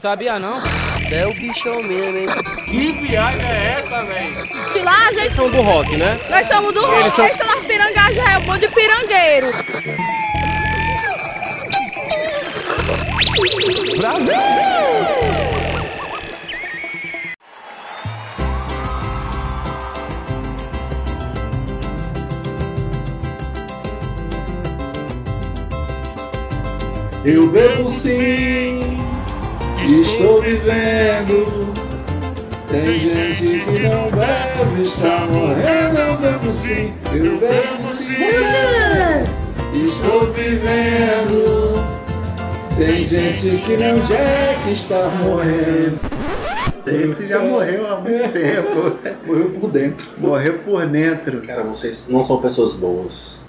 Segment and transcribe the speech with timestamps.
[0.00, 0.60] Sabia não?
[0.92, 2.26] Você é o bichão mesmo, hein?
[2.66, 4.48] Que viagem é essa, velho?
[4.76, 6.18] E lá, gente, São do rock, né?
[6.30, 9.48] nós somos do Eles Eles são- são lá pirangá já é um monte de pirangueiro.
[27.24, 28.87] Eu bebo sim,
[29.84, 31.72] estou vivendo.
[32.70, 35.98] Tem gente que não bebe, está morrendo.
[35.98, 38.14] Eu bebo sim, eu bebo sim,
[39.82, 41.82] estou vivendo.
[42.76, 45.98] Tem gente que não Jack está morrendo.
[46.86, 48.96] Esse já morreu há muito tempo.
[49.26, 50.06] Morreu por dentro.
[50.16, 51.40] Morreu por dentro.
[51.42, 53.40] Cara, vocês não são pessoas boas.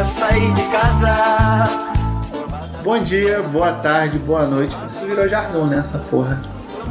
[0.00, 1.64] Sair de casa.
[2.82, 4.74] Bom dia, boa tarde, boa noite.
[4.86, 5.78] Isso virou jargão, né?
[5.78, 6.40] Essa porra.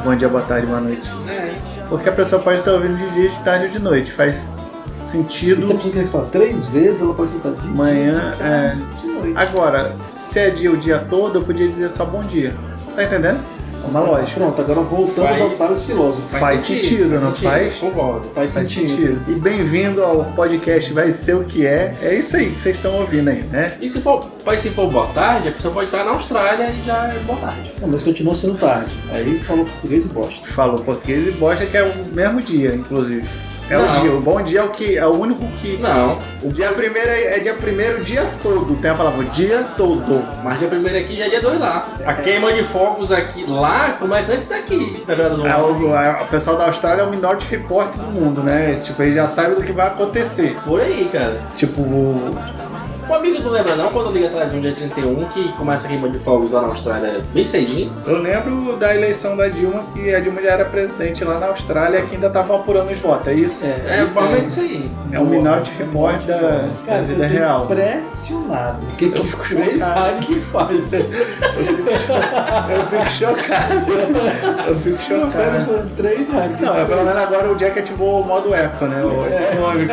[0.04, 1.10] Bom dia, boa tarde, boa noite.
[1.28, 1.58] É.
[1.88, 4.12] Porque a pessoa pode estar ouvindo de dia, de tarde ou de noite.
[4.12, 5.66] Faz sentido.
[5.66, 8.78] se a pessoa quer falar três vezes, ela pode escutar de Manhã, dia, é.
[9.00, 9.32] de noite.
[9.36, 12.54] Agora, se é dia o dia todo, eu podia dizer só bom dia.
[12.94, 13.40] Tá entendendo?
[13.84, 14.40] É uma lógica.
[14.40, 16.22] Pronto, agora voltamos Faz- ao Thales Filósofo.
[16.28, 17.74] Faz sentido, não faz?
[17.74, 18.28] Concordo.
[18.34, 18.90] Faz, Faz sentido.
[18.90, 19.24] sentido.
[19.28, 21.94] E bem-vindo ao podcast Vai Ser O Que É.
[22.02, 23.76] É isso aí que vocês estão ouvindo aí, né?
[23.80, 26.86] E se for, mas se for boa tarde, a pessoa pode estar na Austrália e
[26.86, 27.72] já é boa tarde.
[27.80, 28.92] Não, mas continua sendo tarde.
[29.10, 30.46] Aí falou português e bosta.
[30.46, 33.28] Falou português e bosta que é o mesmo dia, inclusive.
[33.72, 34.00] É o Não.
[34.02, 34.12] dia.
[34.12, 35.78] O bom dia é o que é o único que.
[35.78, 38.76] Não, O dia primeiro é, é dia primeiro o dia todo.
[38.76, 40.22] Tem a palavra o dia todo.
[40.44, 41.88] mas dia primeiro aqui já é dia dois lá.
[42.04, 45.46] A queima de fogos aqui lá começa antes daqui, tá vendo?
[45.46, 48.78] É o, é- o pessoal da Austrália é o Minority Report do mundo, né?
[48.84, 50.56] Tipo, eles já sabem do que vai acontecer.
[50.64, 51.40] Por aí, cara.
[51.56, 51.80] Tipo,
[53.12, 56.08] O amigo não lembra não quando liga a televisão dia 31 que começa a queima
[56.08, 57.92] de fogos lá na Austrália bem cedinho?
[58.06, 62.00] eu lembro da eleição da Dilma, que a Dilma já era presidente lá na Austrália,
[62.06, 63.66] que ainda estavam apurando os votos, é isso?
[63.66, 64.90] É, provavelmente isso aí.
[65.12, 67.64] É o Minority Report da, da Cara, vida eu tô real.
[67.64, 68.86] impressionado.
[68.86, 70.00] O que, que Eu o fico Chris chocado.
[70.00, 70.92] Harding faz?
[72.72, 73.92] Eu fico chocado.
[74.68, 75.64] Eu fico Não, pera, chocado.
[75.66, 76.64] foram três Harding.
[76.64, 79.04] Não, é pelo menos agora o Jack ativou o modo eco, né?
[79.04, 79.92] O econômico.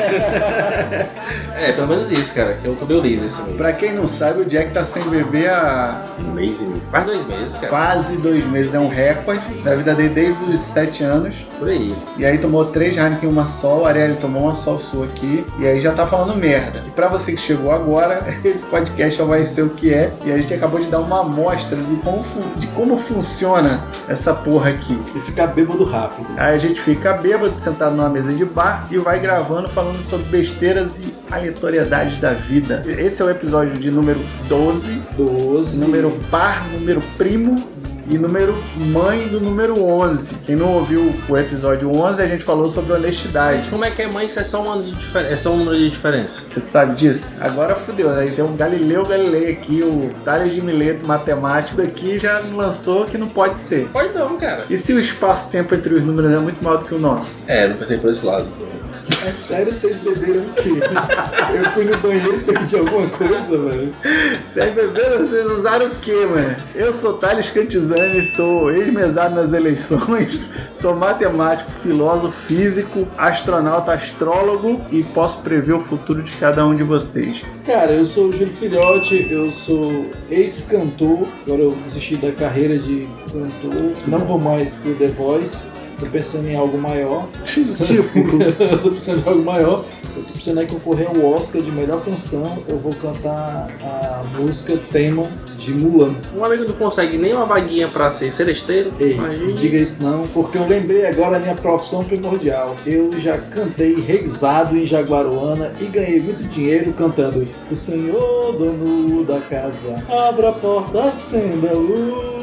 [1.56, 3.56] É, pelo menos isso, cara, que eu tô meio liso esse mês.
[3.58, 6.82] Pra quem não sabe, o Jack tá sem beber há Um mês e meio.
[6.90, 7.68] Quase dois meses, cara.
[7.70, 8.74] quase dois meses.
[8.74, 11.36] É um recorde da vida dele desde os sete anos.
[11.58, 11.96] Por aí.
[12.18, 13.86] E aí tomou três Heineken e uma sol.
[13.86, 15.46] A Arielle tomou uma sol sua aqui.
[15.60, 16.84] E aí já tá falando merda.
[16.88, 20.12] E pra você que chegou agora, esse podcast só vai ser o que é.
[20.26, 24.34] E a gente acabou de dar uma amostra de como, fu- de como funciona essa
[24.34, 25.00] porra aqui.
[25.16, 26.28] E ficar bêbado rápido.
[26.38, 30.26] Aí a gente fica bêbado, sentado numa mesa de bar e vai gravando, falando sobre
[30.28, 32.84] besteiras e aleatoriedades da vida.
[32.98, 35.78] Esse é o episódio de número 12, 12.
[35.80, 37.56] número par, número primo
[38.10, 40.36] e número mãe do número 11.
[40.46, 43.68] Quem não ouviu o episódio 11, a gente falou sobre Mas honestidade.
[43.70, 45.32] como é que é mãe se é só um ano de diferença?
[45.32, 46.42] É só um número de diferença?
[46.44, 47.38] Você sabe disso?
[47.40, 48.10] Agora fudeu.
[48.10, 53.18] Aí tem o Galileu Galilei aqui, o Tales de Mileto, matemático, aqui já lançou que
[53.18, 53.88] não pode ser.
[53.90, 54.66] Pode não, cara.
[54.70, 57.44] E se o espaço-tempo entre os números é muito maior do que o nosso?
[57.46, 58.48] É, não pensei por esse lado.
[59.26, 60.70] É sério, vocês beberam o quê?
[61.54, 63.92] Eu fui no banheiro e perdi alguma coisa, velho.
[64.46, 66.56] Vocês beberam, vocês usaram o quê, mano?
[66.74, 70.42] Eu sou Thales Cantizani, sou ex-mesado nas eleições,
[70.74, 76.84] sou matemático, filósofo, físico, astronauta, astrólogo e posso prever o futuro de cada um de
[76.84, 77.44] vocês.
[77.66, 83.08] Cara, eu sou o Júlio Filhote, eu sou ex-cantor, agora eu desisti da carreira de
[83.32, 85.58] cantor, não vou mais pro The Voice,
[86.00, 87.28] tô pensando em algo maior.
[87.44, 89.86] Tipo, eu tô pensando em algo maior.
[90.16, 92.64] Eu tô pensando em concorrer ao Oscar de melhor canção.
[92.68, 96.16] Eu vou cantar a música tema de Mulan.
[96.36, 98.94] Um amigo não consegue nem uma vaguinha pra ser celesteiro.
[99.00, 99.54] Ei, imagine.
[99.54, 102.76] diga isso não, porque eu lembrei agora a minha profissão primordial.
[102.86, 109.40] Eu já cantei reizado em Jaguaruana e ganhei muito dinheiro cantando O Senhor, dono da
[109.42, 112.39] casa, abra a porta, acenda a luz.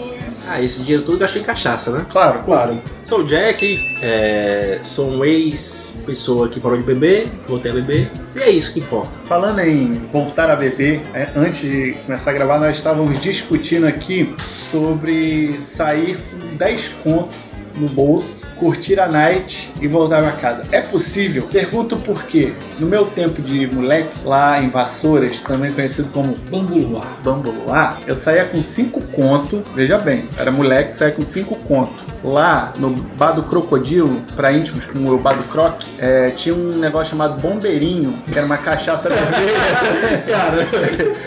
[0.48, 2.06] Ah, esse dinheiro tudo gastou em cachaça, né?
[2.10, 7.74] claro, Claro, Sou o Jack, é, sou um ex-pessoa que parou de beber, voltei a
[7.74, 9.10] beber, e é isso que importa.
[9.24, 14.34] falando em voltar a beber, é, antes de começar a gravar, nós estávamos discutindo aqui
[14.46, 17.36] sobre sair com 10 contos
[17.76, 20.62] no bolso, curtir a night e voltar pra casa.
[20.72, 21.48] É possível?
[21.50, 22.52] Pergunto por quê.
[22.78, 27.04] No meu tempo de moleque, lá em Vassouras, também conhecido como Bambuluá.
[27.22, 32.04] Bambuluá, eu saía com 5 conto, veja bem, era moleque, saía com 5 conto.
[32.24, 36.76] Lá no bar do Crocodilo, pra íntimos, como o bar do Croc, é, tinha um
[36.76, 40.24] negócio chamado Bombeirinho, que era uma cachaça vermelha.
[40.26, 40.66] Cara,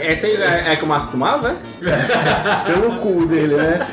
[0.02, 1.58] Essa aí é, é que o Márcio tomava, né?
[2.66, 3.88] pelo cu dele, né?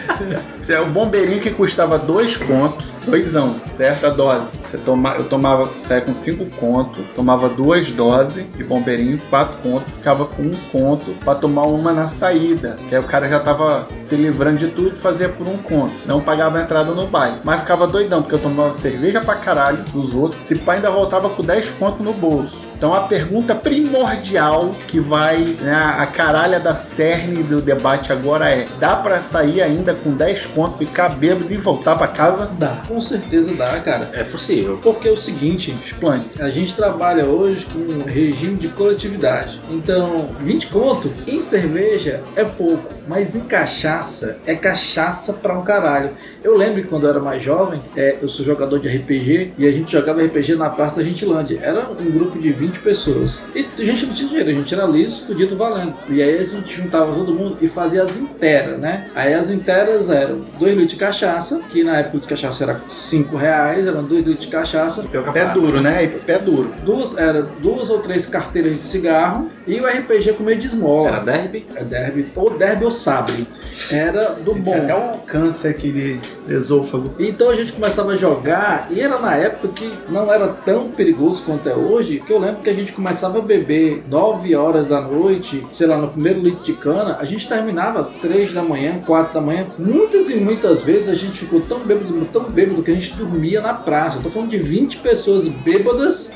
[0.68, 3.25] É o bombeirinho que custava dois contos, doisão,
[3.66, 4.06] certo?
[4.06, 4.58] A dose.
[4.58, 9.92] Você toma, eu tomava, saia com cinco contos, tomava duas doses de bombeirinho, quatro contos,
[9.94, 12.76] ficava com um conto pra tomar uma na saída.
[12.88, 15.94] Que aí o cara já tava se livrando de tudo, fazia por um conto.
[16.06, 17.40] Não pagava a entrada no baile.
[17.44, 20.42] Mas ficava doidão, porque eu tomava cerveja pra caralho dos outros.
[20.44, 22.64] Se pá, ainda voltava com 10 conto no bolso.
[22.76, 28.66] Então a pergunta primordial que vai, né, a caralha da cerne do debate agora é:
[28.78, 32.50] dá pra sair ainda com 10 conto, ficar bêbado e voltar pra casa?
[32.58, 33.15] Dá, com certeza
[33.56, 34.10] dá, cara.
[34.12, 34.78] É possível.
[34.82, 36.24] Porque é o seguinte, Explane.
[36.38, 39.60] a gente trabalha hoje com um regime de coletividade.
[39.70, 46.10] Então, 20 conto em cerveja é pouco, mas em cachaça é cachaça pra um caralho.
[46.42, 49.66] Eu lembro que quando eu era mais jovem, é, eu sou jogador de RPG e
[49.66, 51.58] a gente jogava RPG na Praça da Gentilândia.
[51.62, 53.40] Era um grupo de 20 pessoas.
[53.54, 55.94] E a gente não tinha dinheiro, a gente era liso, fudido, valendo.
[56.08, 59.10] E aí a gente juntava todo mundo e fazia as interas, né?
[59.14, 63.36] Aí as interas eram 2 litros de cachaça, que na época de cachaça era 5
[63.36, 65.02] reais, eram 2 litros de cachaça.
[65.32, 66.06] Pé duro, né?
[66.26, 66.74] Pé duro.
[66.82, 71.08] Duas, era duas ou três carteiras de cigarro e o RPG com meio de esmola.
[71.08, 71.66] Era derby.
[71.74, 73.46] É derby, ou derby ou sabre.
[73.90, 74.74] Era do Tinha bom.
[74.74, 77.14] até um câncer aqui de esôfago.
[77.18, 81.42] Então a gente começava a jogar e era na época que não era tão perigoso
[81.42, 85.00] quanto é hoje, que eu lembro que a gente começava a beber 9 horas da
[85.00, 89.34] noite, sei lá, no primeiro litro de cana, a gente terminava 3 da manhã, 4
[89.34, 89.66] da manhã.
[89.78, 93.60] Muitas e muitas vezes a gente ficou tão bêbado, tão bêbado que a gente dormia
[93.60, 94.18] na praça.
[94.18, 96.32] Eu tô falando de 20 pessoas bêbadas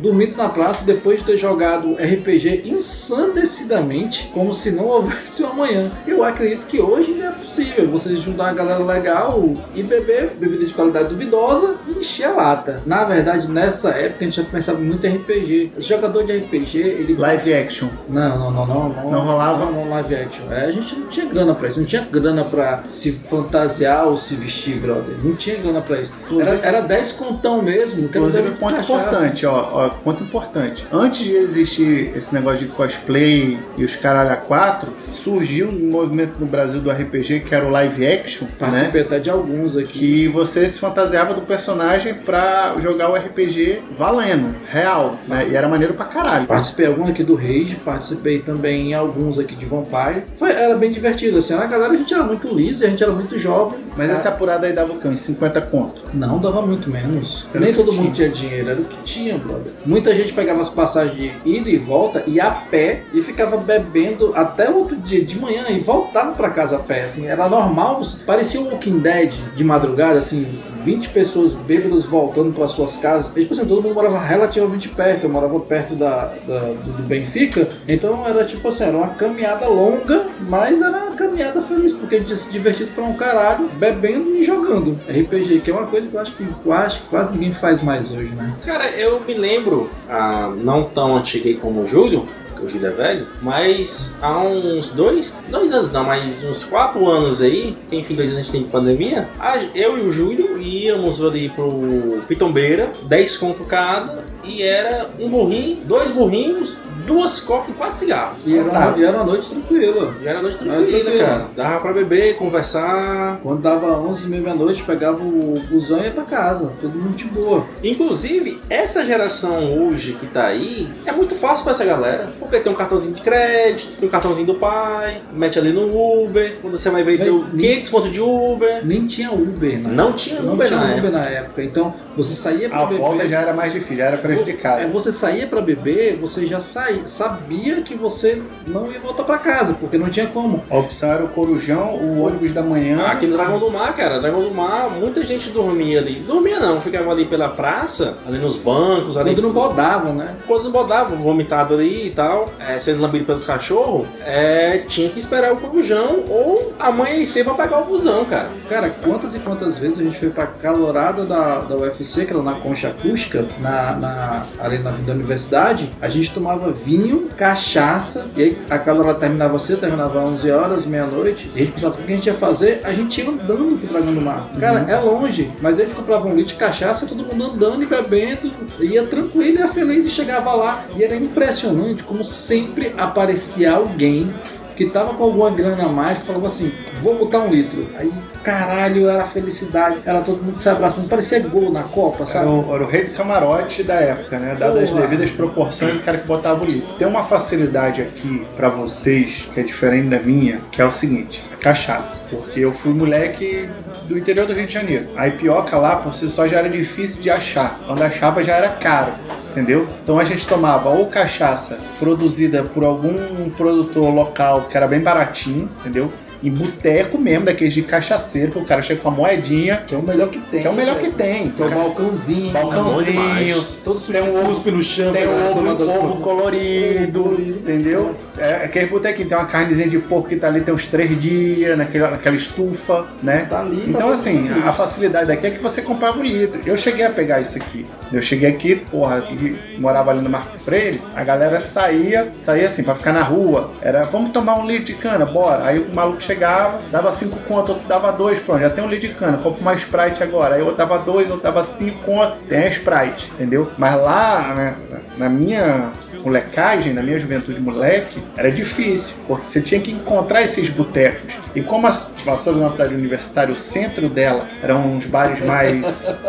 [0.00, 5.90] dormindo na praça depois de ter jogado RPG ensandecidamente, como se não houvesse um amanhã.
[6.06, 10.64] Eu acredito que hoje ainda é possível você juntar uma galera legal e beber bebida
[10.64, 12.76] de qualidade duvidosa e encher a lata.
[12.86, 15.72] Na verdade, nessa época a gente já pensava muito em RPG.
[15.76, 17.16] Esse jogador de RPG, ele.
[17.16, 17.88] Live action.
[18.08, 19.10] Não, não, não, não, não.
[19.10, 19.66] Não rolava?
[19.66, 20.44] Não, não, live action.
[20.50, 24.16] É, a gente não tinha grana pra isso, não tinha grana pra se fantasiar ou
[24.16, 25.16] se vestir, brother.
[25.22, 26.12] Não tinha grana pra isso.
[26.40, 28.04] Era, era 10 contão mesmo.
[28.04, 28.92] Inclusive, ponto cachaça.
[28.92, 30.86] importante, ó, ó, ponto importante.
[30.92, 36.40] Antes de existir esse negócio de cosplay e os caralho a quatro, surgiu um movimento
[36.40, 38.54] no Brasil do RPG que era o live action, né?
[38.58, 39.98] Participei até de alguns aqui.
[39.98, 45.48] Que você se fantasiava do personagem pra jogar o RPG valendo, real, né?
[45.50, 46.46] E era maneiro pra caralho.
[46.46, 50.22] Participei alguns aqui do Rage, participei também em alguns aqui de Vampire.
[50.34, 51.54] Foi, era bem divertido, assim.
[51.54, 53.80] A galera, a gente era muito liso, a gente era muito jovem.
[53.96, 55.08] Mas essa apurada aí dava o quê?
[55.08, 56.02] Uns 50 conto.
[56.14, 57.46] Não, dava muito menos.
[57.52, 59.72] Era Nem todo mundo tinha dinheiro, era o que tinha, brother.
[59.84, 64.32] Muita gente pegava as passagens de ida e volta, ia a pé e ficava bebendo
[64.34, 67.26] até o outro dia de manhã e voltava pra casa a pé, assim.
[67.26, 70.46] Era normal, parecia um Walking Dead de madrugada, assim.
[70.82, 73.30] 20 pessoas bêbadas voltando para suas casas.
[73.36, 75.24] E, tipo assim, todo mundo morava relativamente perto.
[75.24, 77.68] Eu morava perto da, da- do, do Benfica.
[77.86, 82.20] Então era tipo assim, era uma caminhada longa, mas era uma caminhada feliz, porque a
[82.20, 86.14] gente se divertido pra um caralho, bebendo e jogando RPG, que é uma coisa que
[86.14, 88.54] eu acho que que quase ninguém faz mais hoje, né?
[88.64, 92.26] Cara, eu me lembro, ah, não tão antigo aí como o Júlio,
[92.62, 97.40] o Júlio é velho, mas há uns dois, dois anos não, mas uns quatro anos
[97.40, 99.28] aí, enfim, dois anos a gente tem pandemia,
[99.74, 105.78] eu e o Júlio íamos ali pro Pitombeira, 10 conto cada, e era um burrinho,
[105.84, 108.38] dois burrinhos, duas cocas e quatro cigarros.
[108.46, 110.14] E era, uma, e era uma noite tranquila.
[110.22, 111.46] E era noite Era tranquila, cara.
[111.56, 113.40] Dava pra beber, conversar.
[113.42, 116.72] Quando dava 11 e meia-noite, pegava o busão e ia pra casa.
[116.80, 117.66] Todo mundo de boa.
[117.82, 122.28] Inclusive, essa geração hoje que tá aí é muito fácil pra essa galera.
[122.38, 126.58] Porque tem um cartãozinho de crédito, tem um cartãozinho do pai, mete ali no Uber.
[126.62, 128.84] Quando você vai ver, deu nem- 500 conto de Uber.
[128.86, 129.90] Nem tinha Uber, né?
[129.92, 131.62] Não tinha Não Uber tinha na Uber na época.
[131.62, 133.00] Então, você saía pra A beber.
[133.00, 134.86] volta já era mais difícil, já era É, prejudicada.
[134.88, 139.74] você saía pra beber, você já saía, sabia que você não ia voltar pra casa,
[139.74, 140.62] porque não tinha como.
[140.70, 142.98] A opção era o Corujão, o ônibus da manhã.
[143.06, 146.20] Ah, Aqui no Dragão do Mar, cara, Dragão do Mar, muita gente dormia ali.
[146.20, 149.30] Dormia não, ficava ali pela praça, ali nos bancos, ali.
[149.30, 150.36] Quando não bodava, né?
[150.46, 155.18] Quando não bodava, vomitado ali e tal, é, sendo lambido pelos cachorros, é, tinha que
[155.18, 158.48] esperar o corujão ou amanhecer pra pegar o busão, cara.
[158.68, 162.42] Cara, quantas e quantas vezes a gente foi pra calorada da, da UFC, que era
[162.42, 168.42] na Concha Acústica, na, na, ali na da universidade, a gente tomava vinho, cachaça, e
[168.42, 172.12] aí a calorada terminava cedo, terminava 11 horas, meia-noite, e a gente pensava, o que
[172.12, 172.80] a gente ia fazer?
[172.84, 174.50] A gente ia andando pro Dragão do Mar.
[174.58, 177.86] Cara, é longe, mas a gente comprava um litro de cachaça, todo mundo andando e
[177.86, 178.50] bebendo,
[178.80, 180.84] ia tranquilo, ia feliz e chegava lá.
[180.96, 184.32] E era impressionante como sempre aparecia alguém
[184.80, 187.86] que tava com alguma grana a mais, que falava assim, vou botar um litro.
[187.98, 188.10] Aí,
[188.42, 192.46] caralho, era felicidade, era todo mundo se abraçando, parecia gol na Copa, Era sabe?
[192.46, 194.54] o, era o rei do camarote da época, né?
[194.54, 196.94] Dadas as devidas proporções do cara que botava o litro.
[196.94, 201.44] Tem uma facilidade aqui pra vocês que é diferente da minha, que é o seguinte:
[201.52, 202.22] a cachaça.
[202.30, 203.68] Porque eu fui moleque
[204.08, 205.08] do interior do Rio de Janeiro.
[205.16, 207.78] A ipioca lá, por si só, já era difícil de achar.
[207.86, 209.12] Quando achava, já era caro.
[209.50, 209.88] Entendeu?
[210.02, 215.68] Então a gente tomava ou cachaça produzida por algum produtor local que era bem baratinho,
[215.80, 216.10] entendeu?
[216.42, 219.98] Em boteco mesmo, daqueles de cachaceiro, que o cara chega com a moedinha, Que é
[219.98, 220.62] o melhor que tem.
[220.62, 221.50] que é o melhor que tem.
[221.50, 222.50] Que é o balcãozinho.
[222.52, 223.78] Balcãozinho, demais.
[223.84, 225.12] Todo Tem um cuspe no chão.
[225.12, 225.30] Tem né?
[225.30, 227.58] o ovo, ovo colorido, Ovo colorido.
[227.60, 228.14] entendeu?
[228.40, 231.76] É, aquele botequinho tem uma carnezinha de porco que tá ali tem uns três dias
[231.76, 233.46] naquela, naquela estufa, né?
[233.48, 236.60] Tá ali, tá Então, todo assim, a, facilidade daqui é que você comprava o litro.
[236.64, 237.86] Eu cheguei a pegar isso aqui.
[238.10, 242.82] Eu cheguei aqui, porra, e morava ali no Marco Freire, a galera saía, saía assim,
[242.82, 243.72] pra ficar na rua.
[243.82, 245.64] Era, vamos tomar um litro de cana, bora.
[245.64, 249.08] Aí o maluco chegava, dava cinco conto, outro dava dois, pronto, já tem um litro
[249.08, 250.54] de cana, compra uma Sprite agora.
[250.54, 253.70] Aí outro dava dois, outro dava cinco conto, tem a Sprite, entendeu?
[253.76, 254.74] Mas lá, né,
[255.16, 255.92] na minha
[256.24, 261.34] molecagem, na minha juventude moleque, era difícil, porque você tinha que encontrar esses botecos.
[261.54, 261.90] E como a
[262.24, 266.14] Vassoura é uma cidade universitária, o centro dela eram uns bares mais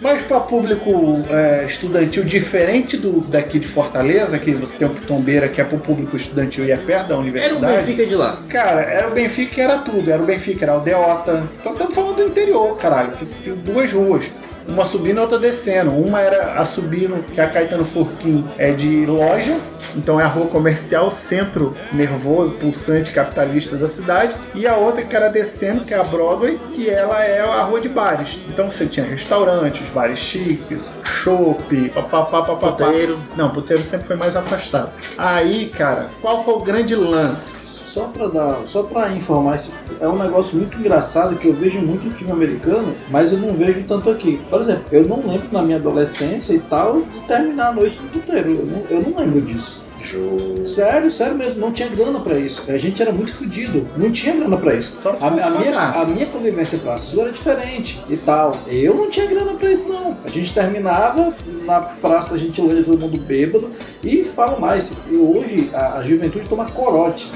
[0.00, 5.48] mas para público é, estudantil diferente do daqui de Fortaleza, que você tem o Pitombeira,
[5.48, 7.76] que é para o público estudantil e é perto da Era o universidade.
[7.76, 8.38] Benfica de lá.
[8.48, 10.10] Cara, era o Benfica que era tudo.
[10.10, 11.48] Era o Benfica, era o Deota.
[11.60, 13.12] Então estamos falando do interior, caralho.
[13.12, 14.24] Que tem duas ruas.
[14.68, 15.90] Uma subindo e outra descendo.
[15.90, 19.56] Uma era a subindo, que é a Caetano Furquim, é de loja.
[19.96, 24.34] Então é a rua comercial, centro nervoso, pulsante, capitalista da cidade.
[24.54, 27.80] E a outra que era descendo, que é a Broadway, que ela é a rua
[27.80, 28.40] de bares.
[28.48, 32.86] Então você tinha restaurantes, bares chiques, chopp, papapá, papapá.
[32.86, 33.18] Puteiro.
[33.36, 34.90] Não, puteiro sempre foi mais afastado.
[35.16, 37.77] Aí, cara, qual foi o grande lance?
[37.88, 41.80] Só pra dar, só para informar, isso é um negócio muito engraçado que eu vejo
[41.80, 44.38] muito em filme americano, mas eu não vejo tanto aqui.
[44.50, 48.08] Por exemplo, eu não lembro na minha adolescência e tal de terminar a noite no
[48.10, 48.50] puteiro.
[48.50, 49.82] Eu não, eu não lembro disso.
[50.00, 50.64] Jô.
[50.64, 52.62] Sério, sério mesmo, não tinha grana pra isso.
[52.68, 54.96] A gente era muito fudido, não tinha grana pra isso.
[54.96, 58.56] Só A, a minha, a minha convivência com a sua era diferente e tal.
[58.68, 60.16] Eu não tinha grana pra isso, não.
[60.24, 63.70] A gente terminava na Praça da Gentilândia, todo mundo bêbado.
[64.02, 67.30] E falo mais, eu, hoje a, a juventude toma corote.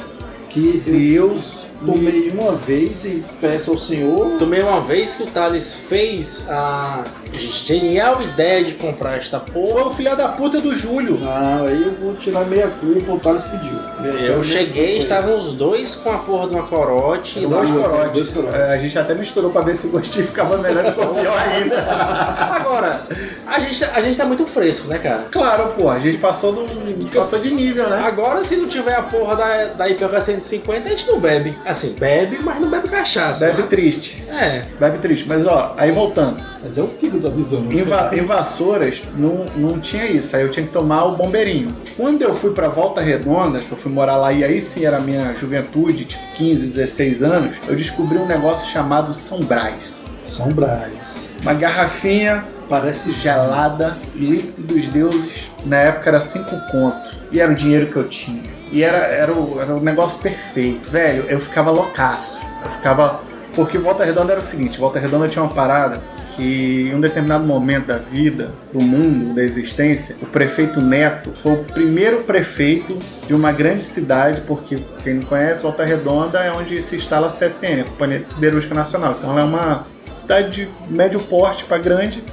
[0.52, 4.38] Que eu Deus tomei uma vez e peço ao senhor.
[4.38, 7.04] Tomei uma vez que o Thales fez a
[7.38, 9.72] genial ideia de comprar esta porra.
[9.72, 11.18] Foi o filho da puta do Júlio.
[11.18, 13.78] Não, aí eu vou tirar meia culpa, o Thales pediu.
[14.20, 17.38] Eu cheguei, estavam os dois com a porra de uma corote.
[17.38, 18.12] e Dois Dois corotes.
[18.12, 18.58] dois corotes.
[18.60, 21.76] É, a gente até misturou pra ver se o gostinho ficava melhor e pior ainda.
[22.52, 23.06] Agora,
[23.46, 25.26] a gente, a gente tá muito fresco, né, cara?
[25.30, 28.02] Claro, pô, a gente passou, do, passou de nível, né?
[28.04, 31.56] Agora, se não tiver a porra da, da IPK 150, a gente não bebe.
[31.64, 33.47] Assim, bebe, mas não bebe cachaça.
[33.47, 34.23] Bebe triste.
[34.28, 34.62] É.
[34.78, 35.26] Bebe triste.
[35.28, 36.42] Mas ó, aí voltando.
[36.62, 37.73] Mas é o fígado avisando.
[37.73, 41.76] Em, Va- em Vassouras não, não tinha isso, aí eu tinha que tomar o bombeirinho.
[41.97, 44.99] Quando eu fui pra Volta Redonda, que eu fui morar lá e aí sim era
[44.99, 50.18] a minha juventude, tipo 15, 16 anos, eu descobri um negócio chamado São Brás.
[50.25, 51.37] São Brás.
[51.42, 56.97] Uma garrafinha Parece gelada, líquido dos deuses, na época era 5 conto.
[57.30, 58.42] E era o dinheiro que eu tinha.
[58.71, 60.88] E era, era, o, era o negócio perfeito.
[60.88, 62.40] Velho, eu ficava loucaço.
[62.64, 63.21] Eu ficava.
[63.54, 66.00] Porque Volta Redonda era o seguinte: Volta Redonda tinha uma parada
[66.35, 71.52] que em um determinado momento da vida, do mundo, da existência, o prefeito Neto foi
[71.52, 76.81] o primeiro prefeito de uma grande cidade, porque quem não conhece, Volta Redonda é onde
[76.81, 79.16] se instala a CSN, a Companhia de Siderúrgica Nacional.
[79.19, 79.83] Então ela é uma
[80.16, 82.25] cidade de médio porte para grande,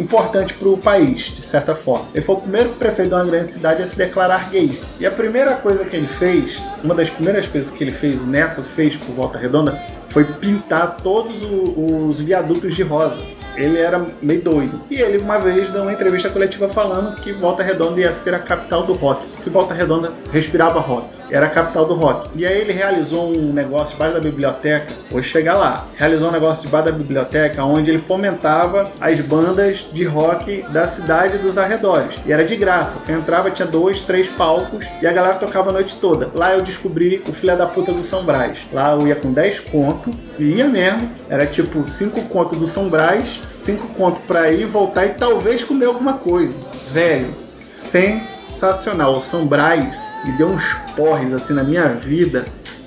[0.00, 2.06] importante para o país, de certa forma.
[2.14, 4.78] Ele foi o primeiro prefeito de uma grande cidade a se declarar gay.
[5.00, 8.26] E a primeira coisa que ele fez, uma das primeiras coisas que ele fez, o
[8.26, 13.35] Neto fez por Volta Redonda, foi pintar todos os viadutos de rosa.
[13.56, 14.80] Ele era meio doido.
[14.90, 18.38] E ele, uma vez, deu uma entrevista coletiva falando que Volta Redonda ia ser a
[18.38, 19.26] capital do rock.
[19.42, 21.08] Que Volta Redonda respirava rock.
[21.30, 22.30] Era a capital do rock.
[22.34, 24.92] E aí ele realizou um negócio debaixo da biblioteca.
[25.10, 25.86] Vou chegar lá.
[25.96, 31.36] Realizou um negócio debaixo da biblioteca onde ele fomentava as bandas de rock da cidade
[31.36, 32.18] e dos arredores.
[32.26, 32.98] E era de graça.
[32.98, 36.30] Você entrava, tinha dois, três palcos e a galera tocava a noite toda.
[36.34, 38.58] Lá eu descobri o filho da puta do São Brás.
[38.72, 41.10] Lá eu ia com 10 conto e ia mesmo.
[41.28, 45.86] Era tipo 5 conto do São Brás, 5 conto pra ir, voltar e talvez comer
[45.86, 46.60] alguma coisa.
[46.92, 49.18] Velho, sensacional.
[49.18, 52.44] O São Brás me deu uns porres assim na minha vida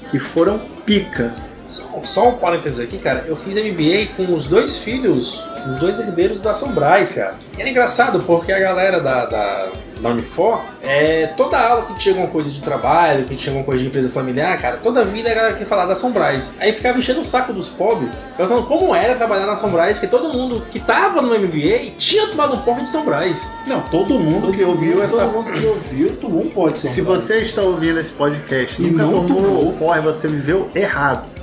[0.10, 1.34] que foram pica.
[1.68, 3.25] Só, só um parênteses aqui, cara.
[3.28, 7.36] Eu fiz MBA com os dois filhos os dois herdeiros da São Brás, cara.
[7.58, 9.68] E era engraçado porque a galera da, da,
[10.00, 13.82] da Unifor, é, toda aula que tinha alguma coisa de trabalho, que tinha alguma coisa
[13.82, 16.56] de empresa familiar, cara, toda vida a galera queria falar da São Brás.
[16.60, 20.08] Aí ficava enchendo o saco dos pobres, perguntando como era trabalhar na São Brás, que
[20.08, 23.50] todo mundo que tava no MBA tinha tomado um porre de São Brás.
[23.68, 25.18] Não, todo mundo que ouviu essa.
[25.18, 26.88] Todo mundo que ouviu tomou um pote.
[26.88, 29.74] Se você está ouvindo esse podcast e nunca não tomou tomou.
[29.74, 31.38] porra, você viveu errado.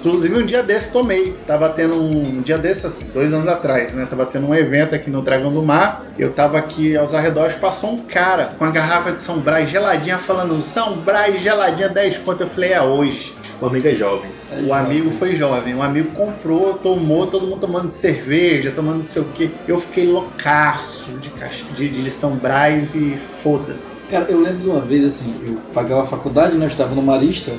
[0.00, 1.36] Inclusive um dia desse tomei.
[1.46, 4.06] Tava tendo um, um dia desse, assim, dois anos atrás, né?
[4.08, 6.06] Tava tendo um evento aqui no Dragão do Mar.
[6.18, 10.16] Eu tava aqui aos arredores, passou um cara com a garrafa de São Brás geladinha
[10.18, 12.42] falando São Brás geladinha 10 conto.
[12.42, 13.34] Eu falei, é hoje.
[13.60, 14.30] O amigo é jovem.
[14.66, 19.20] O amigo foi jovem, o amigo comprou, tomou, todo mundo tomando cerveja, tomando não sei
[19.20, 19.50] o que.
[19.68, 23.98] Eu fiquei loucaço de, caixa- de, de São Brás e foda-se.
[24.10, 26.64] Cara, eu lembro de uma vez assim, eu pagava a faculdade, né?
[26.64, 27.52] Eu estava no Marista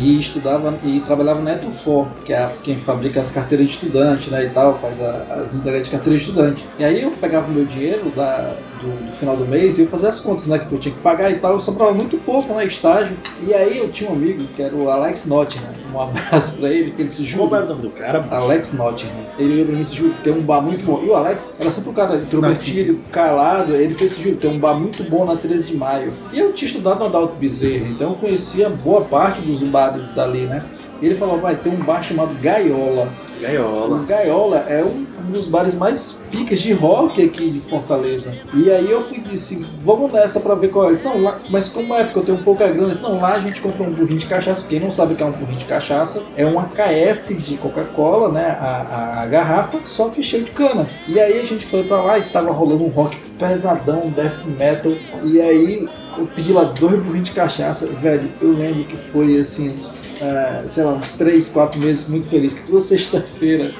[0.00, 4.44] e estudava e trabalhava na Etufor, que é quem fabrica as carteiras de estudante, né?
[4.44, 6.66] E tal, faz a- as entregas de carteira de estudante.
[6.78, 9.86] E aí eu pegava o meu dinheiro da, do, do final do mês e eu
[9.86, 10.58] fazia as contas, né?
[10.58, 12.64] Que eu tinha que pagar e tal, eu sobrava muito pouco, né?
[12.66, 13.16] Estágio.
[13.42, 15.74] E aí eu tinha um amigo que era o Alex Nottingham.
[15.94, 18.34] Um abraço pra ele, que ele disse, Júlio, Como era o nome do cara, mano?
[18.34, 19.14] Alex Nottingham.
[19.38, 21.02] Ele olhou pra mim e disse, Júlio, tem um bar muito bom.
[21.02, 23.74] E o Alex era sempre um cara introvertido, calado.
[23.74, 26.12] Ele fez Júlio, tem um bar muito bom na 13 de maio.
[26.32, 30.46] E eu tinha estudado no Adalto Bezerra, então eu conhecia boa parte dos bares dali,
[30.46, 30.64] né?
[31.00, 33.08] Ele falou, vai ter um bar chamado Gaiola.
[33.40, 33.96] Gaiola.
[33.96, 38.34] O Gaiola é um, um dos bares mais picas de rock aqui de Fortaleza.
[38.54, 40.92] E aí eu fui disse, vamos nessa pra ver qual é.
[40.92, 43.60] Não, lá, mas como é porque eu tenho pouca grana, disse, não, lá a gente
[43.60, 44.66] compra um burrinho de cachaça.
[44.66, 48.32] Quem não sabe o que é um burrinho de cachaça, é um AKS de Coca-Cola,
[48.32, 48.56] né?
[48.58, 50.88] A, a garrafa, só que cheio de cana.
[51.06, 54.92] E aí a gente foi pra lá e tava rolando um rock pesadão, death metal.
[55.22, 55.86] E aí
[56.18, 58.30] eu pedi lá dois burrinhos de cachaça, velho.
[58.40, 59.74] Eu lembro que foi assim,
[60.20, 63.72] ah, sei lá, uns 3, 4 meses muito feliz, que toda sexta-feira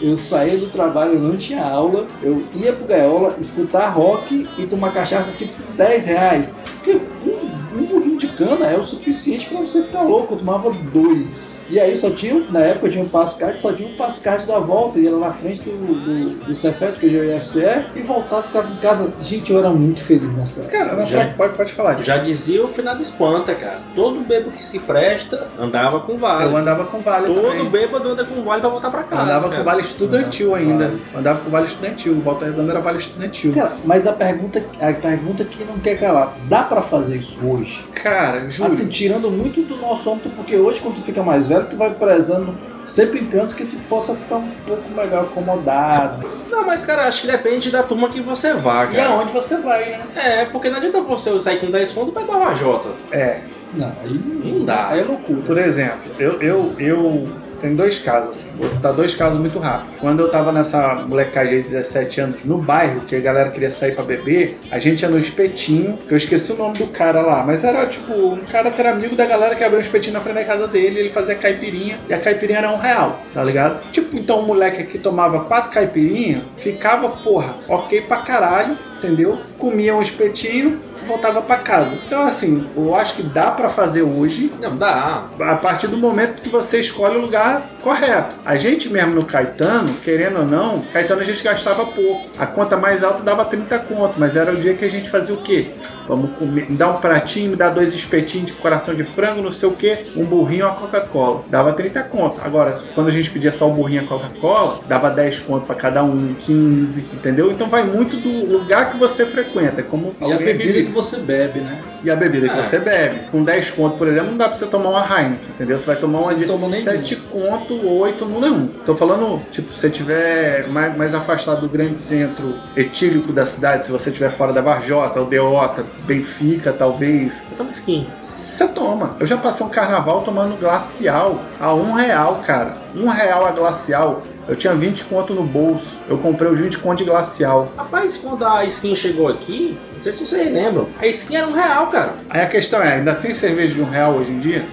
[0.00, 4.66] eu saía do trabalho, eu não tinha aula, eu ia pro Gaiola escutar rock e
[4.66, 6.54] tomar cachaça tipo 10 reais.
[6.74, 10.70] Porque um, um burrinho de cana é o suficiente pra você ficar louco, eu tomava
[10.70, 11.64] dois.
[11.70, 14.98] E aí só tinha, na época tinha um passcard, só tinha um passcard da volta,
[14.98, 18.42] ia lá na frente do, do, do Cefet, que hoje é o IFCE, e voltava,
[18.42, 19.12] ficava em casa.
[19.20, 20.78] Gente, eu era muito feliz nessa época.
[20.78, 22.02] Cara, não, Já- pode, pode, falar.
[22.02, 23.80] Já dizia o final espanta, cara.
[23.94, 26.44] Todo bêbado que se presta andava com vale.
[26.44, 27.68] Eu andava com vale Todo também.
[27.68, 29.22] bêbado anda com vale pra voltar pra Eu casa.
[29.22, 29.56] andava cara.
[29.58, 30.84] com vale estudantil Andava ainda.
[30.88, 31.02] vale.
[31.14, 32.14] Andava com vale estudantil.
[32.20, 33.52] Volta Redonda era vale estudantil.
[33.54, 37.84] Cara, mas a pergunta, a pergunta que não quer calar, dá pra fazer isso hoje?
[37.94, 38.68] Cara, juro.
[38.68, 41.90] Assim, tirando muito do nosso âmbito, porque hoje, quando tu fica mais velho, tu vai
[41.94, 46.28] prezando sempre em cantos que tu possa ficar um pouco melhor acomodado.
[46.50, 49.10] Não, mas cara, acho que depende da turma que você vá, e cara.
[49.10, 50.00] aonde você vai, né?
[50.14, 52.88] É, porque não adianta você sair com 10 conto pra ir pra Vajota.
[53.10, 53.42] É.
[53.72, 54.88] Não, aí Não dá.
[54.90, 55.40] Aí é loucura.
[55.42, 57.28] Por exemplo, eu, eu, eu
[57.64, 58.50] tenho dois casos, assim.
[58.58, 59.98] Vou citar dois casos muito rápido.
[59.98, 63.94] Quando eu tava nessa molecagem de 17 anos no bairro, que a galera queria sair
[63.94, 67.42] pra beber, a gente ia no espetinho, que eu esqueci o nome do cara lá,
[67.42, 70.20] mas era tipo um cara que era amigo da galera que abriu um espetinho na
[70.20, 73.80] frente da casa dele, ele fazia caipirinha, e a caipirinha era um real, tá ligado?
[73.90, 79.38] Tipo, então o moleque que tomava quatro caipirinhas, ficava, porra, ok pra caralho, entendeu?
[79.58, 81.98] Comia um espetinho, voltava pra casa.
[82.06, 85.24] Então, assim, eu acho que dá pra fazer hoje, Não, dá.
[85.40, 88.36] a partir do momento que você escolhe o lugar correto.
[88.46, 92.30] A gente mesmo no Caetano, querendo ou não, Caetano a gente gastava pouco.
[92.38, 95.34] A conta mais alta dava 30 conto, mas era o dia que a gente fazia
[95.34, 95.66] o quê?
[96.08, 99.50] Vamos comer, me dá um pratinho, me dá dois espetinhos de coração de frango, não
[99.50, 101.44] sei o quê, um burrinho, uma Coca-Cola.
[101.50, 102.40] Dava 30 conto.
[102.42, 105.74] Agora, quando a gente pedia só o burrinho e a Coca-Cola, dava 10 conto pra
[105.74, 107.50] cada um, 15, entendeu?
[107.50, 111.18] Então vai muito do lugar que você frequenta, como E a bebida aqui que você
[111.18, 111.80] bebe, né?
[112.02, 112.62] e a bebida que É.
[112.62, 113.20] você bebe.
[113.30, 115.78] Com 10 conto, por exemplo, não dá pra você tomar uma Heineken, entendeu?
[115.78, 116.92] Você vai tomar uma Você de não toma nenhuma.
[116.92, 118.68] 7 conto, 8 não não.
[118.86, 123.84] Tô falando, tipo, se você tiver mais, mais afastado do grande centro etílico da cidade,
[123.86, 128.06] se você estiver fora da Varjota, Aldeota, Benfica, talvez, Eu tomo skin.
[128.20, 129.16] você toma.
[129.18, 132.78] Eu já passei um carnaval tomando glacial a um real, cara.
[132.94, 134.22] Um real a glacial.
[134.46, 135.98] Eu tinha 20 conto no bolso.
[136.08, 137.72] Eu comprei os 20 conto de glacial.
[137.76, 141.52] Rapaz, quando a skin chegou aqui, não sei se vocês lembram, a skin era um
[141.52, 142.14] real, cara.
[142.30, 144.64] Aí a questão é, ainda tem cerveja de um real hoje em dia?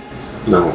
[0.46, 0.72] Não.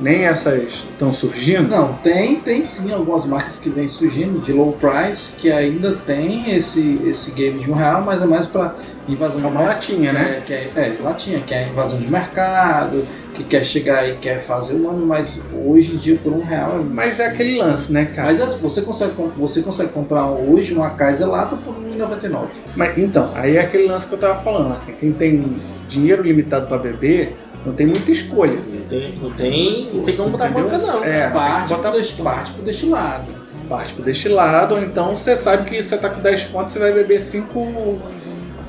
[0.00, 1.68] Nem essas estão surgindo?
[1.68, 6.54] Não, tem, tem sim algumas marcas que vêm surgindo de low price que ainda tem
[6.54, 8.74] esse, esse game de um real, mas é mais para
[9.06, 9.74] invasão É de uma mercado.
[9.74, 10.42] latinha, né?
[10.46, 14.74] Que é, é, latinha, que é invasão de mercado, que quer chegar e quer fazer
[14.74, 18.06] o nome, mas hoje em dia por um real é Mas é aquele lance, né,
[18.06, 18.32] cara?
[18.32, 22.46] Mas assim, você consegue, você consegue comprar hoje uma Kaiser lata por R$ 1,99.
[22.74, 26.66] Mas, então, aí é aquele lance que eu tava falando, assim, quem tem dinheiro limitado
[26.66, 28.58] pra beber, não tem muita escolha.
[28.90, 30.68] Não tem, não tem, não tem como botar Entendeu?
[30.70, 31.04] banca, não.
[31.04, 33.24] É, parte, botar- pro parte pro destilado.
[33.68, 36.92] parte pro destilado, ou então você sabe que você tá com 10 pontos, você vai
[36.92, 38.00] beber 5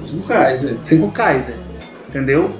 [0.01, 0.77] Cinco Kaiser.
[0.81, 1.55] 5 Kaiser,
[2.09, 2.51] entendeu?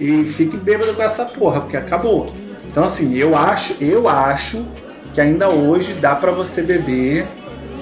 [0.00, 2.32] E fique bêbado com essa porra, porque acabou.
[2.66, 4.66] Então assim, eu acho, eu acho
[5.12, 7.26] que ainda hoje dá pra você beber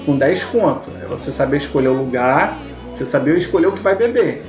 [0.05, 0.89] com 10 conto.
[1.01, 2.57] É você saber escolher o lugar,
[2.91, 4.43] você saber escolher o que vai beber.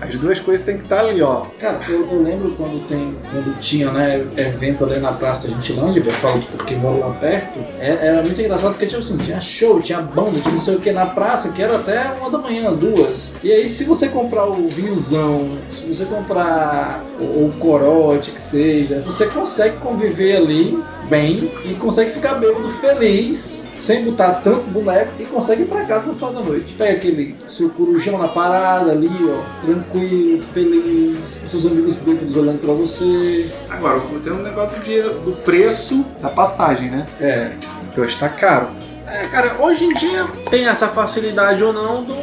[0.00, 1.42] As duas coisas tem que estar ali, ó.
[1.58, 6.02] Cara, eu, eu lembro quando tem, quando tinha, né, evento ali na Praça da Gentilândia,
[6.04, 9.80] eu falo porque moro lá perto, é- era muito engraçado porque tipo assim, tinha show,
[9.80, 12.72] tinha banda, tinha não sei o que na praça, que era até uma da manhã,
[12.72, 13.32] duas.
[13.42, 19.00] E aí se você comprar o vinhozão, se você comprar o, o corote que seja,
[19.00, 25.24] você consegue conviver ali bem e consegue ficar bêbado feliz, sem botar tanto boneco e
[25.24, 26.74] consegue ir pra casa no final da noite.
[26.74, 32.72] Pega aquele seu corujão na parada ali, ó, tranquilo, feliz, seus amigos bêbados olhando pra
[32.72, 33.50] você.
[33.68, 37.06] Agora, tem um negócio do, dinheiro, do preço da passagem, né?
[37.20, 37.50] É,
[37.92, 38.68] Que hoje tá caro.
[39.06, 42.14] É, cara, hoje em dia tem essa facilidade ou não do,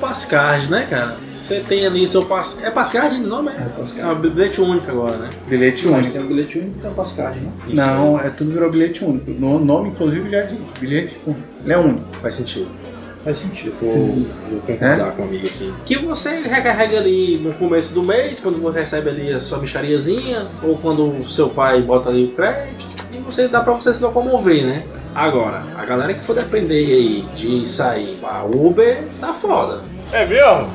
[0.00, 1.16] do Passcard, né, cara?
[1.30, 2.62] Você tem ali seu pass...
[2.64, 3.50] É Passcard o nome?
[3.50, 5.30] é É, é um bilhete único agora, né?
[5.46, 6.12] Bilhete Mas único.
[6.12, 7.52] tem um bilhete único e tem um Pascal, né?
[7.66, 9.30] Isso Não, é tudo virou bilhete único.
[9.30, 10.58] No nome, inclusive, já diz.
[10.80, 11.42] Bilhete único.
[11.62, 12.16] Ele é único.
[12.16, 12.68] Faz sentido.
[13.22, 13.72] Faz sentido.
[13.80, 15.74] Vou, vou concordar com o amigo aqui.
[15.84, 20.50] Que você recarrega ali no começo do mês, quando você recebe ali a sua michariazinha,
[20.62, 24.02] ou quando o seu pai bota ali o crédito, e você dá pra você se
[24.02, 24.84] locomover, né?
[25.14, 29.82] Agora, a galera que for depender aí de sair pra Uber, tá foda.
[30.12, 30.70] É mesmo?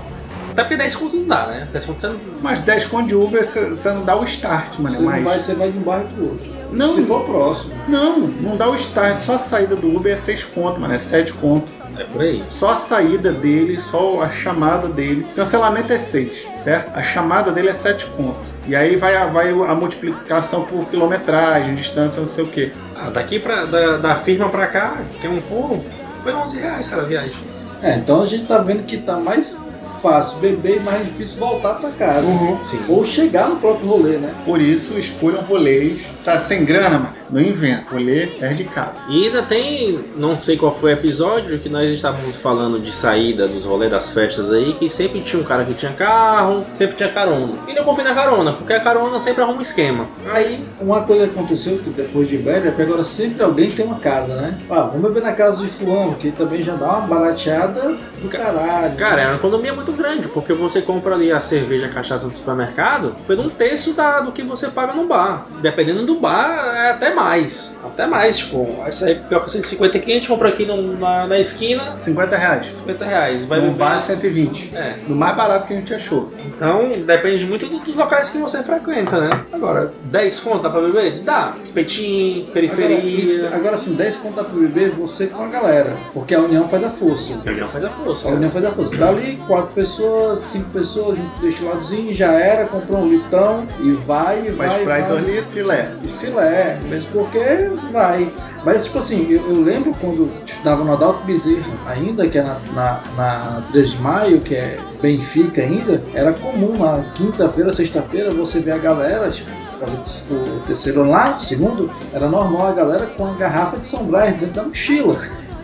[0.52, 1.68] Até porque 10 conto não dá, né?
[1.72, 2.16] 10 conto você não...
[2.42, 4.96] Mas 10 conto de Uber, você não dá o start, mano.
[4.96, 5.24] Você, Mas...
[5.24, 6.55] vai, você vai de um bairro pro outro.
[6.72, 6.96] Não.
[6.96, 7.74] Se for próximo.
[7.88, 9.20] Não, não dá o start.
[9.20, 10.94] Só a saída do Uber é 6 conto, mano.
[10.94, 11.68] É 7 conto.
[11.98, 12.44] É por aí.
[12.50, 15.26] Só a saída dele, só a chamada dele.
[15.36, 16.92] Cancelamento é 6, certo?
[16.94, 18.38] A chamada dele é 7 conto.
[18.68, 22.74] E aí vai, a- vai a multiplicação por quilometragem, distância, não sei o quê.
[22.98, 25.86] Ah, daqui pra, da, da firma pra cá, que é um pulo,
[26.22, 27.40] foi 11 reais, cara, a viagem.
[27.82, 29.58] É, então a gente tá vendo que tá mais
[30.02, 32.26] fácil beber e mais difícil voltar pra casa.
[32.64, 32.80] Sim.
[32.90, 34.34] Ou chegar no próprio rolê, né?
[34.44, 36.02] Por isso, escolham rolês.
[36.26, 37.14] Tá sem grana, mano?
[37.30, 37.92] Não inventa.
[37.92, 39.06] Rolê é de casa.
[39.08, 43.48] E ainda tem, não sei qual foi o episódio, que nós estávamos falando de saída
[43.48, 47.10] dos rolês das festas aí, que sempre tinha um cara que tinha carro, sempre tinha
[47.10, 47.54] carona.
[47.68, 50.08] E não confio na carona, porque a carona sempre arruma um esquema.
[50.32, 53.86] Aí, uma coisa que aconteceu que depois de velho é que agora sempre alguém tem
[53.86, 54.58] uma casa, né?
[54.68, 58.96] Ah, vamos beber na casa de fulano, que também já dá uma barateada do caralho.
[58.96, 62.34] Cara, é uma economia muito grande, porque você compra ali a cerveja, a cachaça no
[62.34, 65.46] supermercado, por um terço da, do que você paga no bar.
[65.62, 67.78] Dependendo do bar, é até mais.
[67.84, 71.28] Até mais, tipo, vai sair pior que 150 que a gente compra aqui no- na,
[71.28, 72.66] na esquina, 50 reais.
[72.74, 73.46] 50 reais.
[73.46, 74.76] Vai no beber- bar 120.
[74.76, 74.96] É.
[75.08, 76.32] Do mais barato que a gente achou.
[76.46, 79.46] Então, depende muito do- dos locais que você frequenta, né?
[79.54, 81.12] Agora, 10 conto dá pra beber?
[81.22, 81.56] Dá.
[81.64, 83.46] Espetinho, periferia.
[83.48, 85.96] Agora, agora sim, 10 conto dá pra beber você com a galera.
[86.14, 87.34] Porque a união faz a força.
[87.46, 88.28] A união faz a força.
[88.28, 88.38] A né?
[88.38, 88.96] união faz a força.
[88.96, 94.46] Dali, quatro pessoas, cinco pessoas, junto do destiladozinho, já era, comprou um litrão e vai,
[94.48, 94.82] e vai.
[94.82, 95.04] Ir vai.
[95.04, 95.56] 2 litros.
[96.04, 97.40] E filé, mesmo porque
[97.92, 98.32] vai.
[98.64, 102.58] Mas, tipo assim, eu, eu lembro quando estudava no Adalto Bezerra, ainda, que é na,
[102.74, 108.60] na, na 13 de maio, que é Benfica ainda, era comum na quinta-feira, sexta-feira, você
[108.60, 113.34] ver a galera, tipo, fazer o terceiro lá, segundo, era normal a galera com a
[113.34, 115.20] garrafa de São Brás dentro da mochila.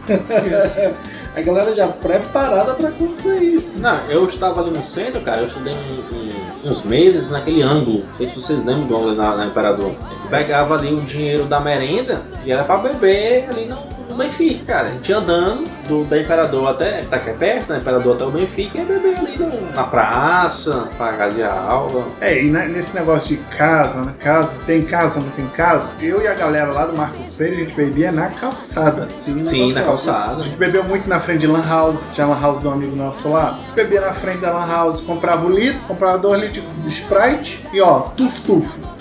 [1.36, 3.80] a galera já preparada para acontecer isso.
[3.80, 8.04] Não, eu estava ali no centro, cara, eu estudei um- uns meses naquele ângulo.
[8.06, 9.91] Não sei se vocês lembram do ângulo na, na Imperador.
[10.24, 13.78] Eu pegava ali o dinheiro da merenda e era pra beber ali no
[14.22, 14.88] Benfica, cara.
[14.88, 18.24] A gente ia andando do, da Imperador até, tá aqui é perto, da Imperador até
[18.26, 22.06] o Benfica, e ia beber ali no- na praça, pra casa a aula.
[22.20, 26.22] É, e na- nesse negócio de casa, na casa, tem casa, não tem casa, eu
[26.22, 29.08] e a galera lá do Marco Freire, a gente bebia na calçada.
[29.16, 30.44] Sim, Sim, na A calçada.
[30.44, 33.30] gente bebeu muito na frente de Lan House, tinha Lan House de um amigo nosso
[33.30, 33.60] lá.
[33.76, 37.82] Bebia na frente da Lan House, comprava o litro, comprava dois litros de Sprite e
[37.82, 38.42] ó, tuf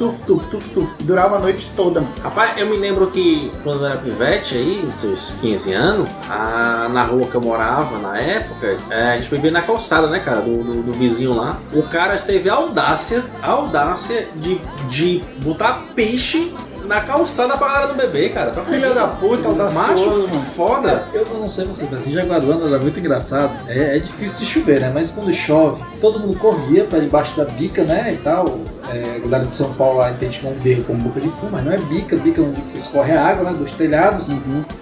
[0.01, 0.89] tuf, tuf tuf, tuf.
[1.01, 2.03] Durava a noite toda.
[2.23, 7.05] Rapaz, eu me lembro que quando eu era pivete aí, seus 15 anos, a- na
[7.05, 10.57] rua que eu morava na época, é, a gente bebia na calçada, né, cara, do,
[10.65, 11.59] do- do vizinho lá.
[11.73, 14.59] O cara teve a audácia, a audácia de,
[14.89, 16.53] de botar peixe
[16.91, 18.51] na calçada pra galera não beber, cara.
[18.51, 20.45] Tá Filha da puta, audacioso, Macho mano.
[20.57, 21.05] foda.
[21.15, 23.53] Eu não sei vocês, mas em Jaguaruana era muito engraçado.
[23.69, 24.91] É, é difícil de chover, né?
[24.93, 28.13] Mas quando chove, todo mundo corria pra debaixo da bica, né?
[28.15, 28.59] E tal.
[28.93, 31.65] É, a galera de São Paulo lá entende como berro, como boca de fumo, mas
[31.65, 33.57] não é bica, bica onde escorre a água, né?
[33.57, 34.31] Dos telhados.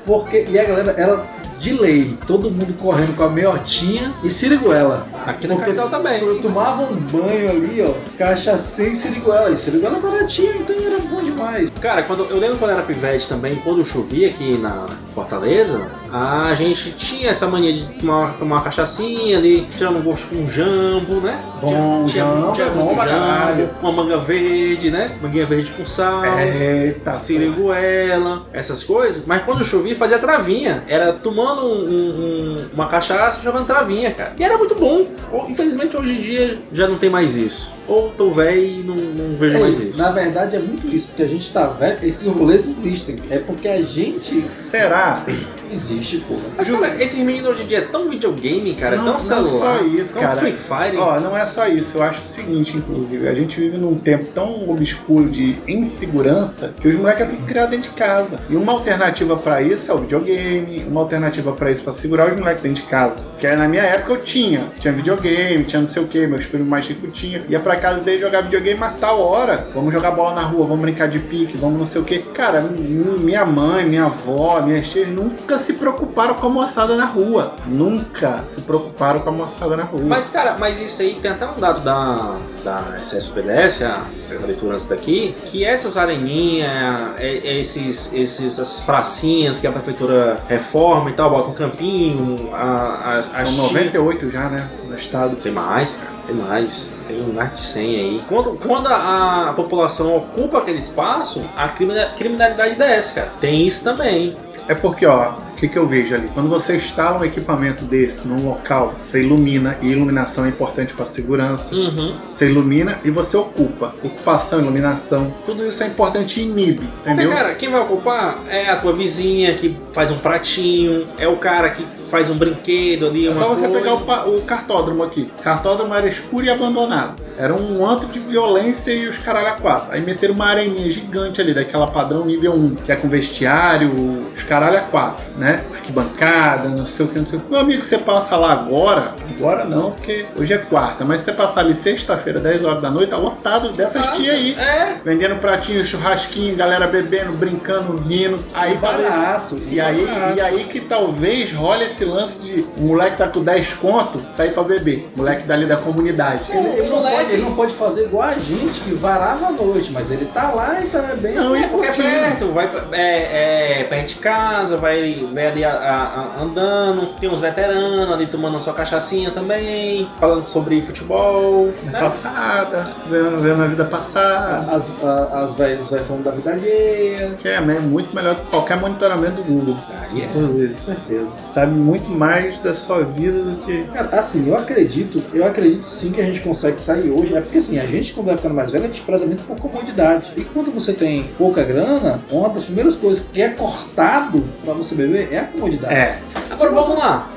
[0.06, 1.26] Porque, e a galera, ela
[1.58, 2.16] de lei.
[2.26, 5.06] Todo mundo correndo com a meiotinha e siriguela.
[5.26, 6.20] Aqui na Porque capital também.
[6.20, 9.50] Eu tomava um banho ali, ó, cachaça e siriguela.
[9.50, 11.70] E siriguela baratinha, então era bom demais.
[11.80, 16.92] Cara, quando, eu lembro quando era pivete também, quando chovia aqui na Fortaleza, a gente
[16.92, 21.38] tinha essa mania de tomar, tomar uma cachaçinha ali, tirando um gosto com jambo, né?
[21.60, 23.70] Bom, tinha, jambo tinha é bom pra caralho.
[23.82, 25.16] uma manga verde, né?
[25.20, 26.22] Manguinha verde com sal.
[26.24, 27.16] Eita.
[27.16, 30.84] Siriguela, essas coisas, mas quando chovia fazia travinha.
[30.88, 32.20] Era tomando um- um-
[32.56, 34.34] um- uma cachaça jogando travinha, cara.
[34.38, 35.06] E era muito bom.
[35.48, 37.72] Infelizmente hoje em dia já não tem mais isso.
[37.86, 39.98] Ou tô velho e não, não vejo mais isso.
[39.98, 43.16] Na verdade é muito isso, porque a gente tá velho, esses rolês existem.
[43.30, 45.24] É porque a gente Será?
[45.72, 46.42] Existe, porra.
[46.56, 49.18] Mas cara, esses meninos hoje em dia é tão videogame, cara, é Não, tão não
[49.18, 49.78] celular.
[49.78, 50.36] só isso, tão cara.
[50.40, 50.96] Free Fire.
[50.96, 51.98] Ó, não é só isso.
[51.98, 56.88] Eu acho o seguinte, inclusive, a gente vive num tempo tão obscuro de insegurança que
[56.88, 58.40] os moleques é tudo criado dentro de casa.
[58.48, 62.38] E uma alternativa pra isso é o videogame, uma alternativa pra isso pra segurar os
[62.38, 63.26] moleques dentro de casa.
[63.38, 66.66] Que na minha época eu tinha, tinha videogame, tinha não sei o que, meus primos
[66.68, 67.42] mais ricos tinha.
[67.48, 70.80] Ia pra casa dele jogar videogame, mas tal hora, vamos jogar bola na rua, vamos
[70.80, 72.18] brincar de pique, vamos não sei o que.
[72.18, 77.54] Cara, minha mãe, minha avó, minhas tias nunca se preocuparam com a moçada na rua.
[77.66, 80.02] Nunca se preocuparam com a moçada na rua.
[80.04, 84.58] Mas, cara, mas isso aí tem até um dado da, da SSPDS, a Secretaria de
[84.58, 86.70] Segurança daqui, que essas areninhas,
[87.18, 92.50] é- é esses, esses, essas pracinhas que a prefeitura reforma e tal, bota um campinho,
[92.54, 94.68] a, a, a São chi- 98 já, né?
[94.88, 95.36] No estado.
[95.36, 96.90] Tem mais, cara, tem mais.
[97.06, 98.22] Tem um mais de 100 aí.
[98.28, 103.32] Quando, quando a, a população ocupa aquele espaço, a crimina- criminalidade desce, cara.
[103.40, 104.36] Tem isso também.
[104.68, 106.28] É porque, ó, que, que eu vejo ali?
[106.28, 111.04] Quando você instala um equipamento desse num local, você ilumina, e iluminação é importante para
[111.04, 111.74] segurança.
[111.74, 112.14] Uhum.
[112.28, 113.94] Você ilumina e você ocupa.
[114.02, 117.30] Ocupação, iluminação, tudo isso é importante e inibe, Porque, entendeu?
[117.30, 121.70] cara, quem vai ocupar é a tua vizinha que faz um pratinho, é o cara
[121.70, 123.78] que faz um brinquedo ali, É só você coisa.
[123.78, 123.94] pegar
[124.26, 125.30] o, o cartódromo aqui.
[125.38, 127.20] O cartódromo era escuro e abandonado.
[127.36, 129.92] Era um antro de violência e os caralho a quatro.
[129.92, 133.90] Aí meteram uma areninha gigante ali, daquela padrão nível 1, que é com vestiário,
[134.34, 135.47] os caralho a quatro, né?
[135.74, 137.50] Arquibancada, não sei o que, não sei o que.
[137.50, 141.60] Meu amigo, você passa lá agora, agora não, porque hoje é quarta, mas você passar
[141.60, 144.54] ali sexta-feira, 10 horas da noite, tá lotado dessas Ah, tias aí.
[144.58, 148.44] É, Vendendo pratinho, churrasquinho, galera bebendo, brincando, rindo.
[148.52, 149.60] Aí talvez- barato.
[149.68, 150.06] e aí,
[150.36, 154.52] e aí que talvez role esse lance de o moleque tá com 10 conto, sair
[154.52, 155.08] pra beber.
[155.16, 156.42] Moleque dali da comunidade.
[156.50, 159.90] Ele, ele não pode, ele não pode fazer igual a gente que varava a noite,
[159.92, 161.36] mas ele tá lá e tá bebendo.
[161.42, 165.64] Não, e é porque é perto, vai pra- é, é perto de casa, vai, ali
[165.64, 171.72] a- a- andando, tem uns veteranos ali tomando a sua cachaçinha também, falando sobre futebol.
[171.84, 171.98] Na né?
[172.00, 174.64] calçada, vendo, vendo a vida passar.
[174.68, 177.32] As, a- as velhas falando da vida alheia.
[177.38, 179.76] Que é né, muito melhor do que qualquer monitoramento do Google.
[180.10, 180.24] Aí é.
[180.26, 180.74] Inclusive.
[180.74, 181.34] Com certeza.
[181.40, 183.84] Sabe muito mais da sua vida do que.
[183.84, 187.36] Cara, assim, eu acredito, eu acredito sim que a gente consegue sair hoje.
[187.36, 189.58] É porque assim, a gente quando vai ficando mais velho, a gente preza muito por
[189.58, 190.32] comodidade.
[190.36, 194.94] E quando você tem pouca grana, uma das primeiras coisas que é cortado pra você
[194.94, 195.94] beber é a comodidade.
[195.94, 196.37] É.
[196.50, 197.30] Agora vamos lá,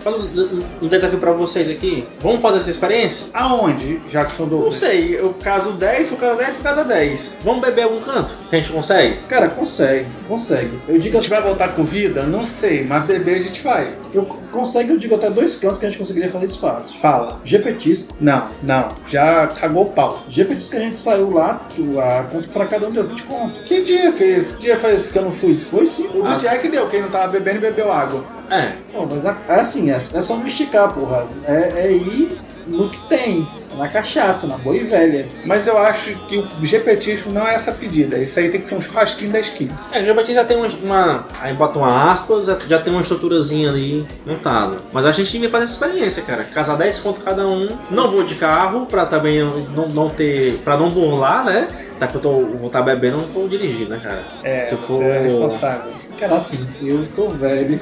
[0.81, 2.05] um, desafio pra vocês aqui.
[2.19, 3.27] Vamos fazer essa experiência?
[3.33, 4.75] Aonde, Jackson Não Douglas?
[4.75, 7.37] sei, eu caso 10, eu caso 10, eu caso 10.
[7.43, 8.35] Vamos beber algum canto?
[8.41, 9.17] Se a gente consegue?
[9.29, 10.71] Cara, consegue, consegue.
[10.87, 12.23] Eu digo, A gente vai voltar com vida?
[12.23, 13.95] Não sei, mas beber a gente vai.
[14.13, 16.99] eu consegue, eu digo até dois cantos que a gente conseguiria fazer isso fácil.
[16.99, 17.39] Fala.
[17.43, 18.15] Gepetisco.
[18.19, 18.89] Não, não.
[19.07, 20.23] Já cagou o pau.
[20.27, 23.63] Gepetisco que a gente saiu lá, tu- a conta pra cada um deu 20 conto.
[23.63, 24.53] Que dia foi esse?
[24.55, 25.55] Que dia foi esse que eu não fui?
[25.69, 26.07] Foi sim.
[26.07, 28.23] O do Ah, Jack deu, quem não tava bebendo bebeu água.
[28.49, 28.73] É.
[29.01, 31.27] Não, mas a- é assim, é, é só não esticar, porra.
[31.45, 32.37] É, é ir
[32.67, 33.47] no que tem.
[33.77, 35.25] Na cachaça, na boa e velha.
[35.45, 38.17] Mas eu acho que o GPtismo não é essa pedida.
[38.17, 39.73] Isso aí tem que ser um churrasquinho da esquina.
[39.93, 43.69] É, o Jabati já tem uma, uma- Aí bota uma aspas, já tem uma estruturazinha
[43.69, 44.79] ali montada.
[44.91, 46.43] Mas a gente devia fazer essa experiência, cara.
[46.43, 47.69] Casar 10 conto cada um.
[47.89, 50.57] Não vou de carro, pra também não, não ter.
[50.65, 51.69] pra não burlar, né?
[51.97, 54.21] Tá que eu tô, vou estar bebendo, eu não vou dirigir, né, cara?
[54.43, 55.01] É, Se você for.
[55.03, 55.93] é responsável.
[56.19, 57.79] Cara, assim, eu tô velho.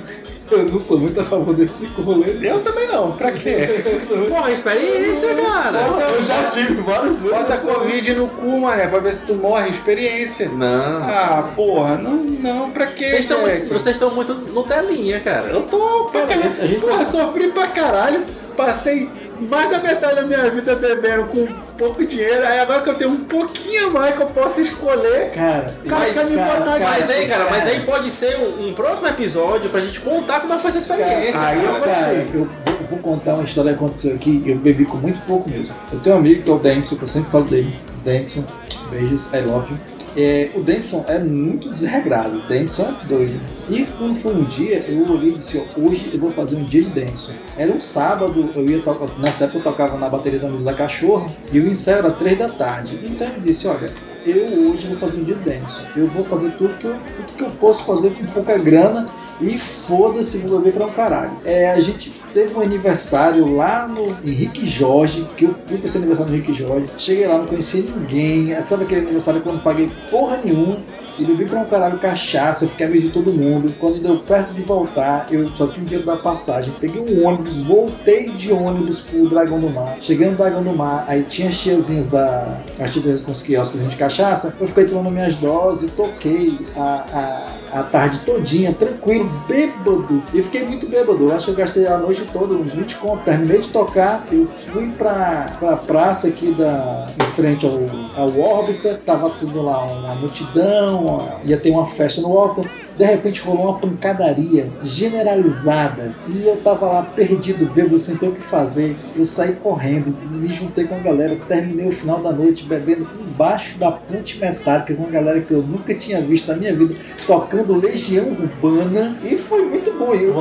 [0.52, 2.38] Eu não sou muito a favor desse rolê.
[2.42, 3.84] Eu também não, pra quê?
[4.28, 5.80] Porra, experiência, cara!
[6.16, 7.38] Eu já tive várias vezes.
[7.38, 9.70] Bota Covid no cu, mané, pra ver se tu morre.
[9.70, 10.50] Experiência.
[10.50, 11.04] Não.
[11.04, 13.06] Ah, porra, não, não, pra quê?
[13.06, 15.50] Vocês estão muito, vocês estão muito no telinha, cara.
[15.50, 16.68] Eu tô, pra Cara, caralho.
[16.68, 18.24] gente- Porra, sofri pra caralho.
[18.58, 19.08] Passei
[19.50, 21.48] mais da metade da minha vida bebendo com
[21.80, 22.46] pouco dinheiro.
[22.46, 25.32] Aí agora que eu tenho um pouquinho mais que eu posso escolher.
[25.32, 29.08] Cara, Cara, mas, me botar Mas aí, cara, mas aí pode ser um, um próximo
[29.08, 31.42] episódio pra gente contar como é que foi essa experiência.
[31.42, 31.80] Aí eu cara.
[31.80, 32.04] gostei.
[32.04, 34.44] Cara, eu vou, vou contar uma história que aconteceu aqui.
[34.46, 35.74] Eu bebi com muito pouco mesmo.
[35.92, 37.80] Eu tenho um amigo que é o Denson, que eu sempre falo dele.
[38.04, 38.44] Denson,
[38.92, 39.99] beijos, I love you.
[40.22, 42.40] É, o Denison é muito desregrado.
[42.40, 43.40] O Denison é doido.
[43.70, 46.64] E quando foi um dia, eu olhei e disse: ó, hoje eu vou fazer um
[46.64, 47.34] dia de Denison.
[47.58, 49.08] Era um sábado, eu ia tocar.
[49.20, 52.38] Nessa época eu tocava na bateria da música da cachorra e o ensaio era três
[52.38, 53.00] da tarde.
[53.04, 53.92] Então eu disse: olha,
[54.26, 55.84] eu hoje vou fazer um dia de Denison.
[55.96, 59.08] Eu vou fazer tudo que eu, tudo que eu posso fazer com pouca grana
[59.41, 61.32] e foda-se, vou beber pra um caralho.
[61.45, 65.97] É, a gente teve um aniversário lá no Henrique Jorge, que eu fui pra esse
[65.97, 66.88] aniversário do Henrique Jorge.
[66.97, 68.52] Cheguei lá, não conhecia ninguém.
[68.54, 70.80] É, Sabe aquele aniversário que eu não paguei porra nenhuma?
[71.17, 73.73] E bebi pra um caralho cachaça, fiquei amigo de todo mundo.
[73.78, 76.73] Quando deu perto de voltar, eu só tinha um dinheiro da passagem.
[76.80, 79.97] Peguei um ônibus, voltei de ônibus pro Dragão do Mar.
[79.99, 82.62] Cheguei no Dragão do Mar, aí tinha as tiazinhas da.
[82.80, 84.56] As tiazinhas com os quiosques de cachaça.
[84.58, 90.24] Eu fiquei tomando minhas doses, toquei a, a, a tarde todinha, tranquilo, bêbado.
[90.34, 91.24] E fiquei muito bêbado.
[91.24, 93.26] Eu acho que eu gastei a noite toda, uns 20 contos.
[93.26, 97.80] Terminei de tocar, eu fui pra, pra praça aqui da, em frente ao,
[98.15, 99.00] ao Órbita.
[99.06, 102.70] Tava tudo lá, uma multidão, ia ter uma festa no Órbita.
[103.00, 106.14] De repente rolou uma pancadaria generalizada.
[106.28, 108.94] E eu tava lá perdido, bêbado, sem ter o que fazer.
[109.16, 113.78] Eu saí correndo, me juntei com a galera, terminei o final da noite bebendo embaixo
[113.78, 116.94] da ponte metálica com uma galera que eu nunca tinha visto na minha vida,
[117.26, 119.18] tocando Legião Urbana.
[119.24, 120.14] E foi muito bom.
[120.14, 120.34] E, eu,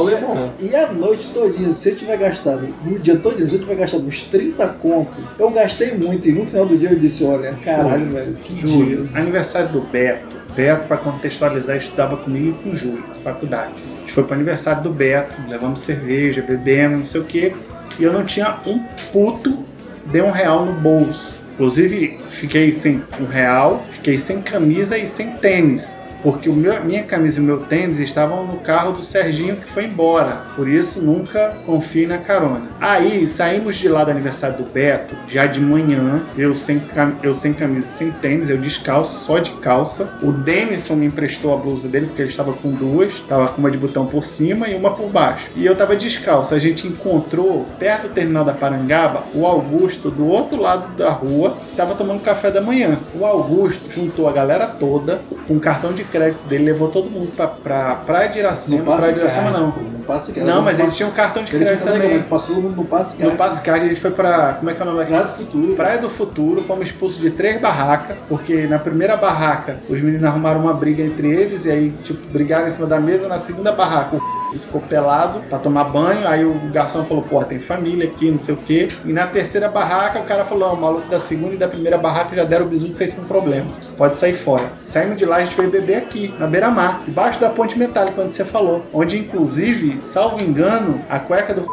[0.59, 4.05] e a noite todinha, se eu tiver gastado, no dia todinho, se eu tiver gastado
[4.05, 6.29] uns 30 contos, eu gastei muito.
[6.29, 9.11] E no final do dia eu disse, olha, caralho, velho, que Júlio, dinheiro.
[9.15, 10.38] aniversário do Beto.
[10.59, 13.75] Beto, para contextualizar, estudava comigo e com o Júlio, na faculdade.
[13.77, 17.53] A gente foi para o aniversário do Beto, levamos cerveja, bebemos, não sei o quê.
[17.97, 18.81] E eu não tinha um
[19.13, 19.65] puto
[20.05, 21.47] de um real no bolso.
[21.55, 26.15] Inclusive, fiquei sem um real, fiquei sem camisa e sem tênis.
[26.23, 29.69] Porque o meu, minha camisa e o meu tênis estavam no carro do Serginho que
[29.69, 30.47] foi embora.
[30.57, 32.63] Por isso, nunca confie na carona.
[32.81, 36.83] Aí, saímos de lá do aniversário do Beto, já de manhã, eu sem,
[37.23, 40.11] eu sem camisa e sem tênis, eu descalço, só de calça.
[40.23, 43.13] O Denison me emprestou a blusa dele, porque ele estava com duas.
[43.13, 45.51] Estava com uma de botão por cima e uma por baixo.
[45.55, 46.55] E eu tava descalço.
[46.55, 51.57] A gente encontrou, perto do terminal da Parangaba, o Augusto, do outro lado da rua,
[51.77, 52.99] tava tomando café da manhã.
[53.15, 57.31] O Augusto juntou a galera toda, com o cartão de crédito dele, levou todo mundo
[57.37, 58.83] pra, pra Praia de Iracema.
[58.83, 59.71] Não Praia de Iracema não.
[59.71, 60.33] pô, não passa.
[60.45, 62.23] Não, mas ele eles tinham cartão de crédito tá também.
[62.23, 64.55] Passou todo mundo no passe No Passe Card a gente foi pra.
[64.55, 65.75] Como é que é o nome Praia do Futuro.
[65.75, 70.61] Praia do Futuro, fomos expulsos de três barracas, porque na primeira barraca os meninos arrumaram
[70.61, 73.29] uma briga entre eles e aí, tipo, brigaram em cima da mesa.
[73.29, 74.19] Na segunda barraca
[74.51, 78.39] ele ficou pelado pra tomar banho, aí o garçom falou, pô, tem família aqui, não
[78.39, 78.89] sei o quê.
[79.05, 81.99] E na terceira barraca o cara falou, não, o maluco da segunda e da primeira
[81.99, 83.67] barraca já deram o bisu de vocês sem problema.
[83.97, 84.65] Pode sair fora.
[84.85, 88.35] Saímos de lá, a gente foi beber aqui, na beira-mar, debaixo da ponte metálica, onde
[88.35, 88.85] você falou.
[88.93, 91.67] Onde, inclusive, salvo engano, a cueca do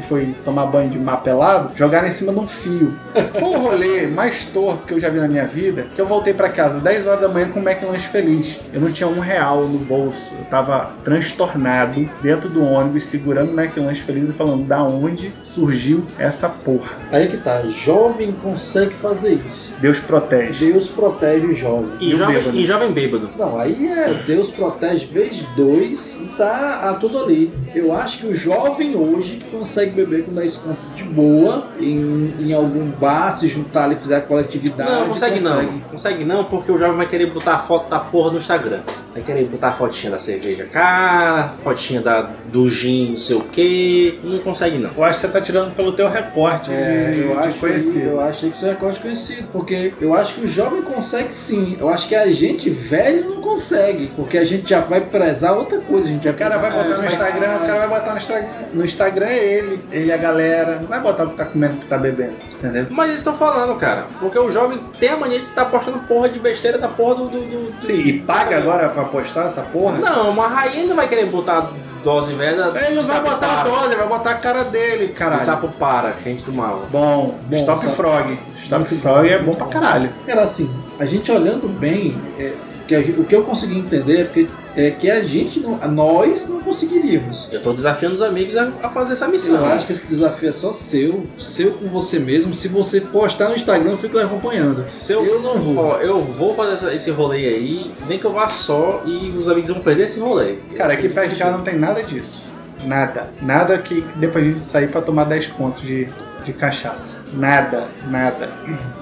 [0.00, 2.92] que foi tomar banho de mar pelado, jogaram em cima de um fio.
[3.32, 6.32] Foi o rolê mais torto que eu já vi na minha vida, que eu voltei
[6.32, 8.60] pra casa 10 horas da manhã com um McLanche feliz.
[8.72, 10.32] Eu não tinha um real no bolso.
[10.38, 16.04] Eu tava transtornado dentro do ônibus, segurando o McLanche feliz e falando da onde surgiu
[16.18, 16.98] essa porra.
[17.10, 19.72] Aí que tá, jovem consegue fazer isso.
[19.80, 20.66] Deus protege.
[20.72, 21.90] Deus protege o jovem.
[22.00, 22.56] E, E o jovem, bêbado?
[22.58, 23.30] e jovem bêbado.
[23.38, 27.52] Não, aí é Deus protege vez dois e tá a tudo ali.
[27.74, 32.52] Eu acho que o jovem hoje consegue beber com 10 conto de boa em, em
[32.52, 34.90] algum bar, se juntar ali, fizer coletividade.
[34.90, 35.80] Não, consegue não.
[35.80, 38.80] Consegue não, porque o jovem vai querer botar a foto da porra no Instagram.
[39.18, 43.40] Vai querer botar a fotinha da cerveja cara, fotinha da, do gin, não sei o
[43.40, 44.20] que.
[44.22, 44.90] Não consegue não.
[44.96, 47.92] Eu acho que você tá tirando pelo teu recorte É, de, eu, de acho conhecido.
[47.92, 51.34] que, eu achei que isso é recorde conhecido, porque eu acho que o jovem consegue
[51.34, 51.76] sim.
[51.80, 55.80] Eu acho que a gente velho não consegue, porque a gente já vai prezar outra
[55.80, 56.08] coisa.
[56.08, 58.48] A gente já O cara vai botar no Instagram, o cara vai botar no Instagram.
[58.72, 60.76] No Instagram é ele, ele e a galera.
[60.76, 62.36] Não vai botar o que tá comendo, o que tá bebendo.
[62.58, 62.86] Entendeu?
[62.90, 64.06] Mas eles estão falando, cara.
[64.18, 67.28] Porque o jovem tem a mania de estar postando porra de besteira da porra do.
[67.28, 69.98] do, do- do- Sim, e paga agora pra postar essa porra?
[69.98, 71.70] Não, mas aí ele não vai querer botar
[72.02, 72.72] dose velha.
[72.86, 73.62] Ele não vai botar a para.
[73.70, 75.40] dose, ele vai botar a cara dele, De caralho.
[75.40, 76.86] sapo para, que a gente tomava.
[76.90, 77.94] Bom, Bom, Stop sapo.
[77.96, 78.38] Frog.
[78.56, 80.10] Stop Muito Frog é bom pra caralho.
[80.26, 80.68] Cara, assim,
[80.98, 82.52] a gente olhando bem, é,
[82.88, 86.48] que a o que eu consegui entender é, porque, é que a gente, não, nós
[86.48, 87.48] não conseguiríamos.
[87.52, 89.56] Eu tô desafiando os amigos a, a fazer essa missão.
[89.56, 92.54] Eu acho que esse desafio é só seu, seu com você mesmo.
[92.54, 94.84] Se você postar no Instagram, eu fico acompanhando.
[94.88, 95.76] Se eu, Eu não vou.
[95.76, 99.48] Ó, eu vou fazer essa- esse rolê aí, nem que eu vá só e os
[99.48, 100.56] amigos vão perder esse rolê.
[100.76, 102.42] Cara, aqui perto casa não tem nada disso.
[102.84, 103.30] Nada.
[103.42, 106.08] Nada que dê pra gente sair pra tomar 10 contos de,
[106.48, 107.18] de cachaça.
[107.34, 108.50] Nada, nada.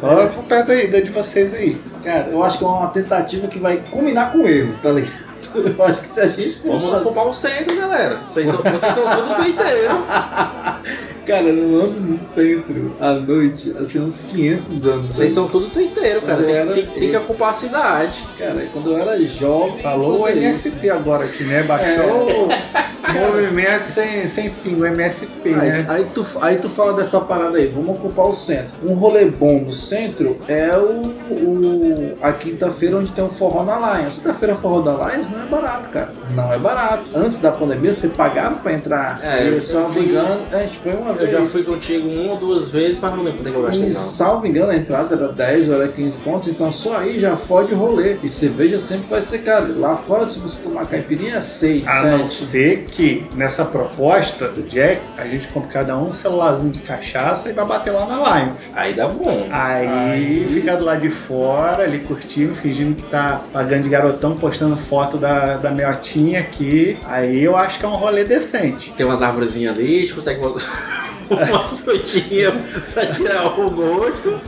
[0.02, 1.80] Olha pro perto aí, da de vocês aí.
[2.02, 5.26] Cara, eu acho que é uma tentativa que vai culminar com erro, tá ligado?
[5.56, 8.16] Eu acho que se a gente for Vamos ocupar o centro, galera.
[8.26, 9.88] Vocês são, vocês são tudo twitteiro.
[11.26, 15.14] Cara, eu ando no centro à noite, assim, uns 500 anos.
[15.16, 16.40] Vocês são tudo tuiteiro, cara.
[16.44, 18.22] Tem, era- tem- tem que ocupar a cidade.
[18.38, 19.80] Cara, quando eu era jovem.
[19.82, 20.38] Falou o isso.
[20.68, 21.64] MST agora aqui, né?
[21.64, 22.48] Baixou o
[23.18, 25.86] movimento sem, sem pingo, MSP, Aí, né?
[25.88, 28.74] aí tu, aí tu fala dessa parada aí, vamos ocupar o centro.
[28.84, 31.00] Um rolê bom no centro é o,
[31.30, 34.14] o- a quinta-feira onde tem o forró na Lions.
[34.16, 36.10] Quinta-feira forró da Lions não é barato, cara.
[36.34, 37.04] Não é barato.
[37.14, 39.18] Antes da pandemia você pagava pra entrar.
[39.22, 41.30] É, eu salvo fui- engano, a gente foi uma Eu vez.
[41.30, 43.84] já fui contigo uma ou duas vezes, mas não lembro quanto é que eu gastei,
[43.84, 43.90] não.
[43.90, 47.72] salvo engano, a entrada era 10 ou era 15 pontos, então só aí já fode
[47.74, 48.16] o rolê.
[48.22, 49.78] E cerveja sempre vai ser caro.
[49.78, 52.44] Lá fora, se você tomar caipirinha, é 6, A não 7.
[52.44, 57.48] ser que nessa proposta do Jack, a gente compra cada um um celularzinho de cachaça
[57.48, 58.56] e vai bater lá na Lions.
[58.74, 59.48] Aí dá bom.
[59.50, 64.36] Aí, Aí- fica do lado de fora, ali curtindo, fingindo que tá pagando de garotão,
[64.36, 66.96] postando foto da, da meiotinha aqui.
[67.06, 68.92] Aí eu acho que é um rolê decente.
[68.92, 70.60] Tem umas arvorezinhas ali, a gente consegue botar
[71.30, 72.54] umas frutinhas
[72.92, 74.40] pra tirar o gosto.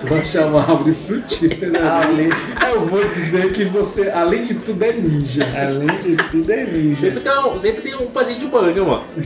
[0.00, 2.30] Tu vai achar uma árvore frutífera ali.
[2.72, 5.42] Eu vou dizer que você, além de tudo, é ninja.
[5.54, 7.00] Além de tudo é ninja.
[7.00, 9.04] Sempre tem um, sempre tem um pezinho de manga, mano.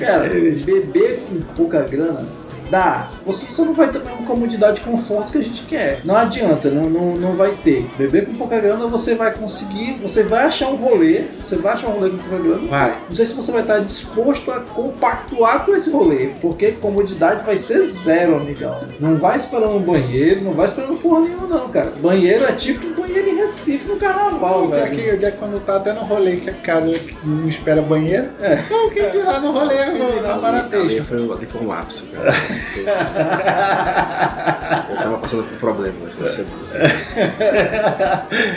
[0.00, 2.24] Cara, beber com pouca grana
[2.70, 3.10] dá.
[3.24, 6.00] Você só não vai ter a comodidade e conforto que a gente quer.
[6.04, 7.86] Não adianta, não, não, não vai ter.
[7.96, 11.88] Beber com pouca grana você vai conseguir, você vai achar um rolê, você vai achar
[11.88, 12.68] um rolê com pouca grana.
[12.68, 12.98] Vai.
[13.08, 17.56] Não sei se você vai estar disposto a compactuar com esse rolê, porque comodidade vai
[17.56, 18.78] ser zero, amigão.
[19.00, 21.92] Não vai esperando um banheiro, não vai esperando porra nenhuma, não, cara.
[22.00, 25.16] Banheiro é tipo um banheiro em Recife no carnaval, O Jack, velho.
[25.16, 28.28] o Jack quando tá até no rolê que é caro, que não espera banheiro.
[28.40, 28.58] É.
[28.88, 31.04] O que dirá no rolê, no, na Ali barateja.
[31.04, 32.32] foi, ali foi um lapso, cara.
[34.90, 36.56] Eu tava passando por problemas naquela semana.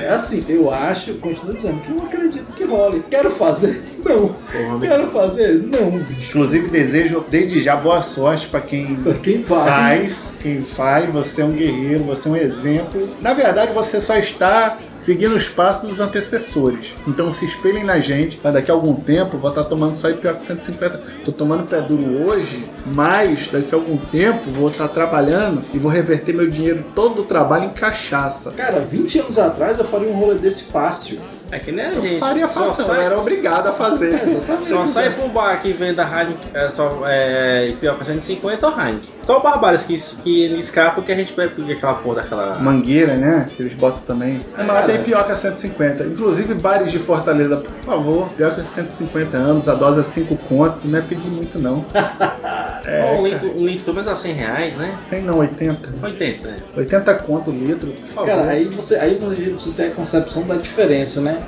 [0.04, 3.04] É assim, eu acho, continuo dizendo que eu acredito que role.
[3.10, 3.84] Quero fazer?
[4.04, 4.28] Não.
[4.28, 5.64] Porra, Quero fazer?
[5.64, 6.30] Não, bicho.
[6.30, 9.68] Inclusive, desejo desde já boa sorte pra quem Pra quem vai.
[9.68, 13.10] faz, quem faz, você é um guerreiro, você é um exemplo.
[13.22, 16.95] Na verdade, você só está seguindo os passos dos antecessores.
[17.08, 20.36] Então se espelhem na gente, mas daqui a algum tempo vou estar tomando só IPO
[20.39, 21.02] 150.
[21.26, 22.64] Tô tomando pé duro hoje,
[22.95, 27.24] mas daqui a algum tempo vou estar trabalhando e vou reverter meu dinheiro todo do
[27.24, 28.52] trabalho em cachaça.
[28.52, 31.20] Cara, 20 anos atrás eu faria um rolê desse fácil.
[31.52, 32.20] É que nem a Eu gente.
[32.20, 34.14] faria só eu sai, era obrigado a fazer.
[34.24, 34.62] Exatamente.
[34.62, 39.02] Só sai um bar que venda Heineken, é, só, é, Ipioca 150 ou Heineken.
[39.22, 42.56] Só o Barbaras que, que escapa que a gente bebe aquela porra daquela...
[42.60, 43.49] Mangueira, né?
[43.56, 44.39] Que eles botam também.
[44.58, 46.06] Não, mas lá tem Pioca 150.
[46.06, 48.30] Inclusive, bares de Fortaleza, por favor.
[48.30, 50.88] Pioca 150 anos, a dose é 5 conto.
[50.88, 51.86] Não é pedir muito, não.
[52.86, 54.96] É, um, litro, um litro pelo menos a 100 reais, né?
[54.98, 55.90] 100 não, 80.
[56.02, 56.58] 80, né?
[56.76, 58.28] 80 conto o litro, por favor.
[58.28, 61.44] Cara, aí você, aí você, você tem a concepção da diferença, né?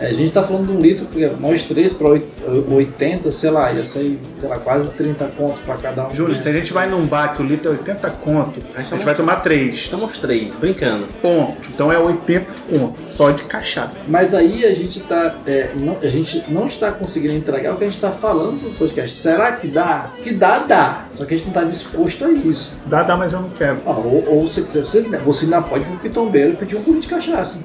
[0.00, 3.70] É, A gente tá falando de um litro, porque nós três para 80, sei lá,
[3.70, 6.10] ia sair, sei lá, quase 30 conto pra cada um.
[6.10, 9.04] Júlio, se a gente vai num bar que o litro é 80 conto, a gente
[9.04, 9.76] vai tomar 3.
[9.76, 11.06] Estamos três, brincando.
[11.20, 11.56] Ponto.
[11.68, 14.04] Então é 80 conto, só de cachaça.
[14.08, 15.36] Mas aí a gente tá.
[15.46, 18.70] é, não, a gente não está conseguindo entregar o que a gente tá falando no
[18.70, 19.16] podcast.
[19.16, 20.10] Será que dá?
[20.22, 21.06] Que dá, dá.
[21.12, 22.76] Só que a gente não tá disposto a isso.
[22.86, 23.80] Dá, dá, mas eu não quero.
[23.86, 26.82] Ah, ou, ou se quiser, você, você ainda pode ir pro pitombeiro e pedir um
[26.82, 27.58] pulo de cachaça.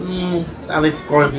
[0.00, 0.44] Hum,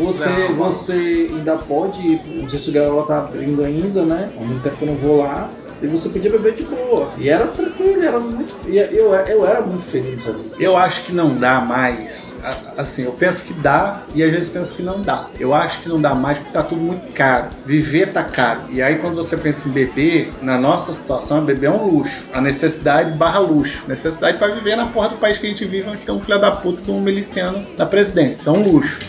[0.01, 4.29] Você, você ainda pode ir, não sei se o Garola tá abrindo ainda, né?
[4.37, 5.49] Há muito tempo que eu não vou lá.
[5.81, 7.11] E você podia beber de boa.
[7.17, 8.53] E era tranquilo, era muito.
[8.67, 10.51] e Eu, eu era muito feliz ali.
[10.59, 12.37] Eu acho que não dá mais.
[12.77, 15.25] Assim, eu penso que dá e às vezes penso que não dá.
[15.39, 17.47] Eu acho que não dá mais porque tá tudo muito caro.
[17.65, 18.61] Viver tá caro.
[18.69, 22.25] E aí quando você pensa em beber, na nossa situação, beber é um luxo.
[22.33, 23.83] A necessidade barra luxo.
[23.87, 26.39] Necessidade para viver na porra do país que a gente vive, onde tem um filho
[26.39, 28.49] da puta de um miliciano na presidência.
[28.49, 28.99] É um luxo.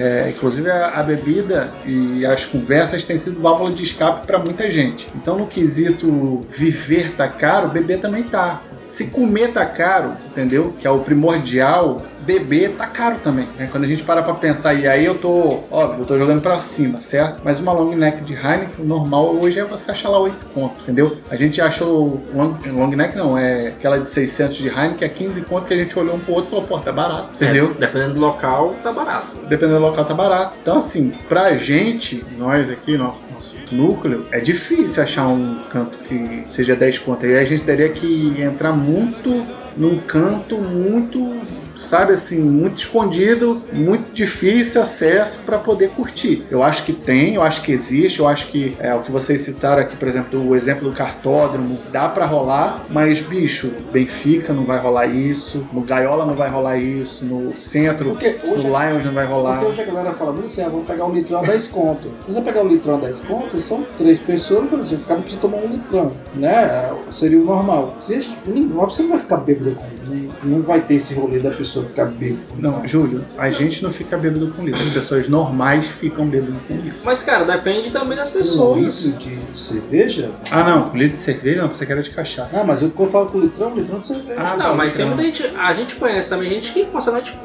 [0.00, 4.70] É, inclusive a, a bebida e as conversas têm sido válvula de escape para muita
[4.70, 5.08] gente.
[5.16, 8.62] Então, no quesito viver tá caro, beber também tá.
[8.88, 10.74] Se comer tá caro, entendeu?
[10.80, 13.48] Que é o primordial, beber tá caro também.
[13.56, 13.68] né?
[13.70, 16.58] Quando a gente para pra pensar, e aí eu tô, óbvio, eu tô jogando pra
[16.58, 17.40] cima, certo?
[17.44, 20.82] Mas uma long neck de Heineken, o normal hoje é você achar lá 8 conto,
[20.82, 21.16] entendeu?
[21.30, 25.40] A gente achou long, long neck não, é aquela de 600 de Heineken, é 15
[25.42, 27.74] conto que a gente olhou um pro outro e falou, pô, tá barato, entendeu?
[27.76, 29.32] É, dependendo do local, tá barato.
[29.48, 30.56] dependendo do local tá barato.
[30.60, 33.22] Então assim, pra gente, nós aqui, nosso
[33.70, 37.26] núcleo, é difícil achar um canto que seja 10 conto.
[37.26, 41.40] Aí a gente teria que entrar muito num canto muito
[41.78, 46.44] sabe assim, muito escondido, muito difícil acesso para poder curtir.
[46.50, 49.40] Eu acho que tem, eu acho que existe, eu acho que é o que vocês
[49.42, 54.64] citaram aqui, por exemplo, o exemplo do cartódromo, dá para rolar, mas bicho, Benfica não
[54.64, 59.04] vai rolar isso, no Gaiola não vai rolar isso, no centro, Porque hoje- no Lions
[59.04, 59.58] não vai rolar.
[59.58, 62.10] Porque hoje a galera fala assim, ah, vamos pegar um litrão a 10 conto.
[62.26, 65.20] Se você pegar um litrão a 10 conto, são três pessoas, por exemplo, o cara
[65.20, 66.90] precisa tomar um litrão, né?
[67.10, 67.92] Seria o normal.
[67.96, 71.38] Se nem- você não vai ficar bêbado com ele, não, não vai ter esse rolê
[71.38, 72.40] da pessoa ficar bêbado.
[72.58, 74.80] Não, Júlio, a gente não fica bêbado com litro.
[74.82, 76.98] As pessoas normais ficam bêbado com litro.
[77.04, 79.04] Mas, cara, depende também das Um pessoas.
[79.04, 80.30] litro de cerveja?
[80.50, 82.60] Ah, não, com litro de cerveja não, você quer era de cachaça.
[82.60, 84.40] Ah, mas eu, quando eu falo com litrão, litrão de cerveja.
[84.40, 85.22] Ah, Não, mas tem litrão.
[85.24, 85.56] muita gente.
[85.56, 87.36] A gente conhece também gente que passa a noite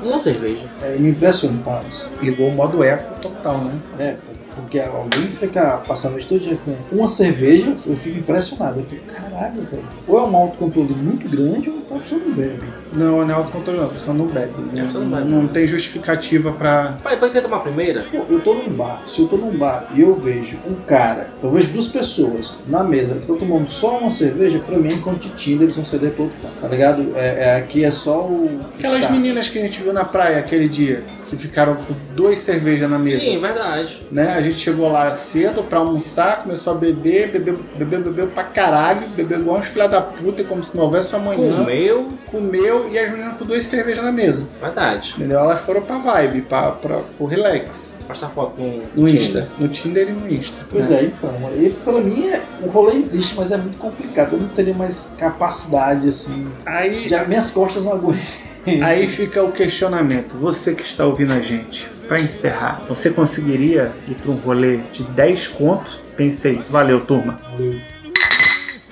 [0.00, 0.64] com uma cerveja.
[0.82, 2.08] É, me impressiona com isso.
[2.22, 3.72] Ligou o modo eco total, né?
[3.98, 4.16] É,
[4.56, 8.80] porque alguém fica passando a noite todo dia com uma cerveja, eu fico impressionado.
[8.80, 9.84] Eu fico, caralho, velho.
[10.06, 12.62] Ou é um autocontrole muito grande ou então a pessoa não bebe.
[12.92, 14.52] Não, não é autocontrole, não, a pessoa não bebe.
[14.76, 15.30] É, pessoa não Não, bebe.
[15.30, 16.96] não tem justificativa pra.
[17.02, 18.04] Pai, depois você tomar a primeira?
[18.10, 21.28] Pô, eu tô num bar, se eu tô num bar e eu vejo um cara,
[21.42, 24.92] eu vejo duas pessoas na mesa que estão tomando só uma cerveja, pra mim é
[24.94, 27.06] enquanto de Tinder eles vão ceder pro outro cara, tá ligado?
[27.16, 28.60] É, é- aqui é só o.
[28.78, 32.90] Aquelas meninas que a gente viu na praia aquele dia, que ficaram com duas cervejas
[32.90, 33.20] na mesa.
[33.20, 34.06] Sim, verdade.
[34.10, 34.34] Né?
[34.34, 39.06] A gente chegou lá cedo pra almoçar, começou a beber, bebeu, bebeu, bebeu pra caralho,
[39.10, 41.56] bebeu igual uns filha da puta, como se não houvesse amanhã.
[41.58, 44.44] Comeu, Comeu e as meninas com duas cervejas na mesa.
[44.60, 45.14] verdade.
[45.16, 45.38] Entendeu?
[45.38, 47.98] Elas foram pra vibe, pra, pra, pro relax.
[48.06, 48.82] Postar foto com.
[48.94, 49.22] No Tinder.
[49.22, 49.48] Insta.
[49.58, 50.66] No Tinder e no Insta.
[50.68, 50.98] Pois né?
[51.00, 51.32] é, então.
[51.56, 54.32] E pra mim é, o rolê existe, mas é muito complicado.
[54.34, 56.48] Eu não teria mais capacidade assim.
[56.66, 58.20] Aí, Já, minhas costas não aguentam.
[58.82, 60.34] aí fica o questionamento.
[60.36, 65.04] Você que está ouvindo a gente, pra encerrar, você conseguiria ir pra um rolê de
[65.04, 66.00] 10 contos?
[66.16, 67.40] Pensei, valeu, turma.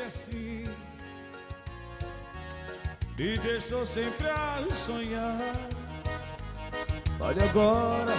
[0.06, 0.64] assim
[3.18, 5.38] Me deixou sempre a sonhar
[7.18, 8.14] Vale agora,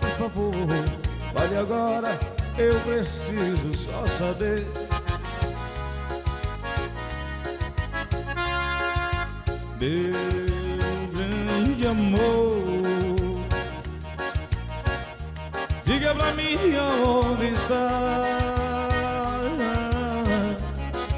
[0.00, 0.52] por favor
[1.34, 2.18] Vale agora,
[2.56, 4.64] eu preciso só saber
[9.78, 10.55] Meu
[11.76, 13.46] grande amor.
[15.84, 17.88] Diga pra mim onde está.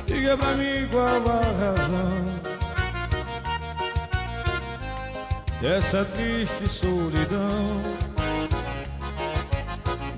[0.07, 2.41] Diga pra mim qual a razão.
[5.63, 7.81] Dessa triste solidão.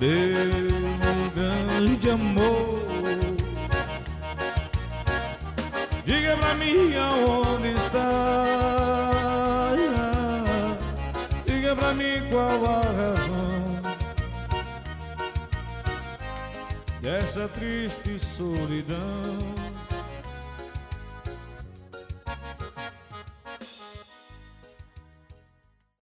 [0.00, 2.80] Meu grande amor.
[6.04, 9.09] Diga pra mim aonde está
[12.30, 13.80] qual a razão.
[17.02, 19.69] Dessa triste solidão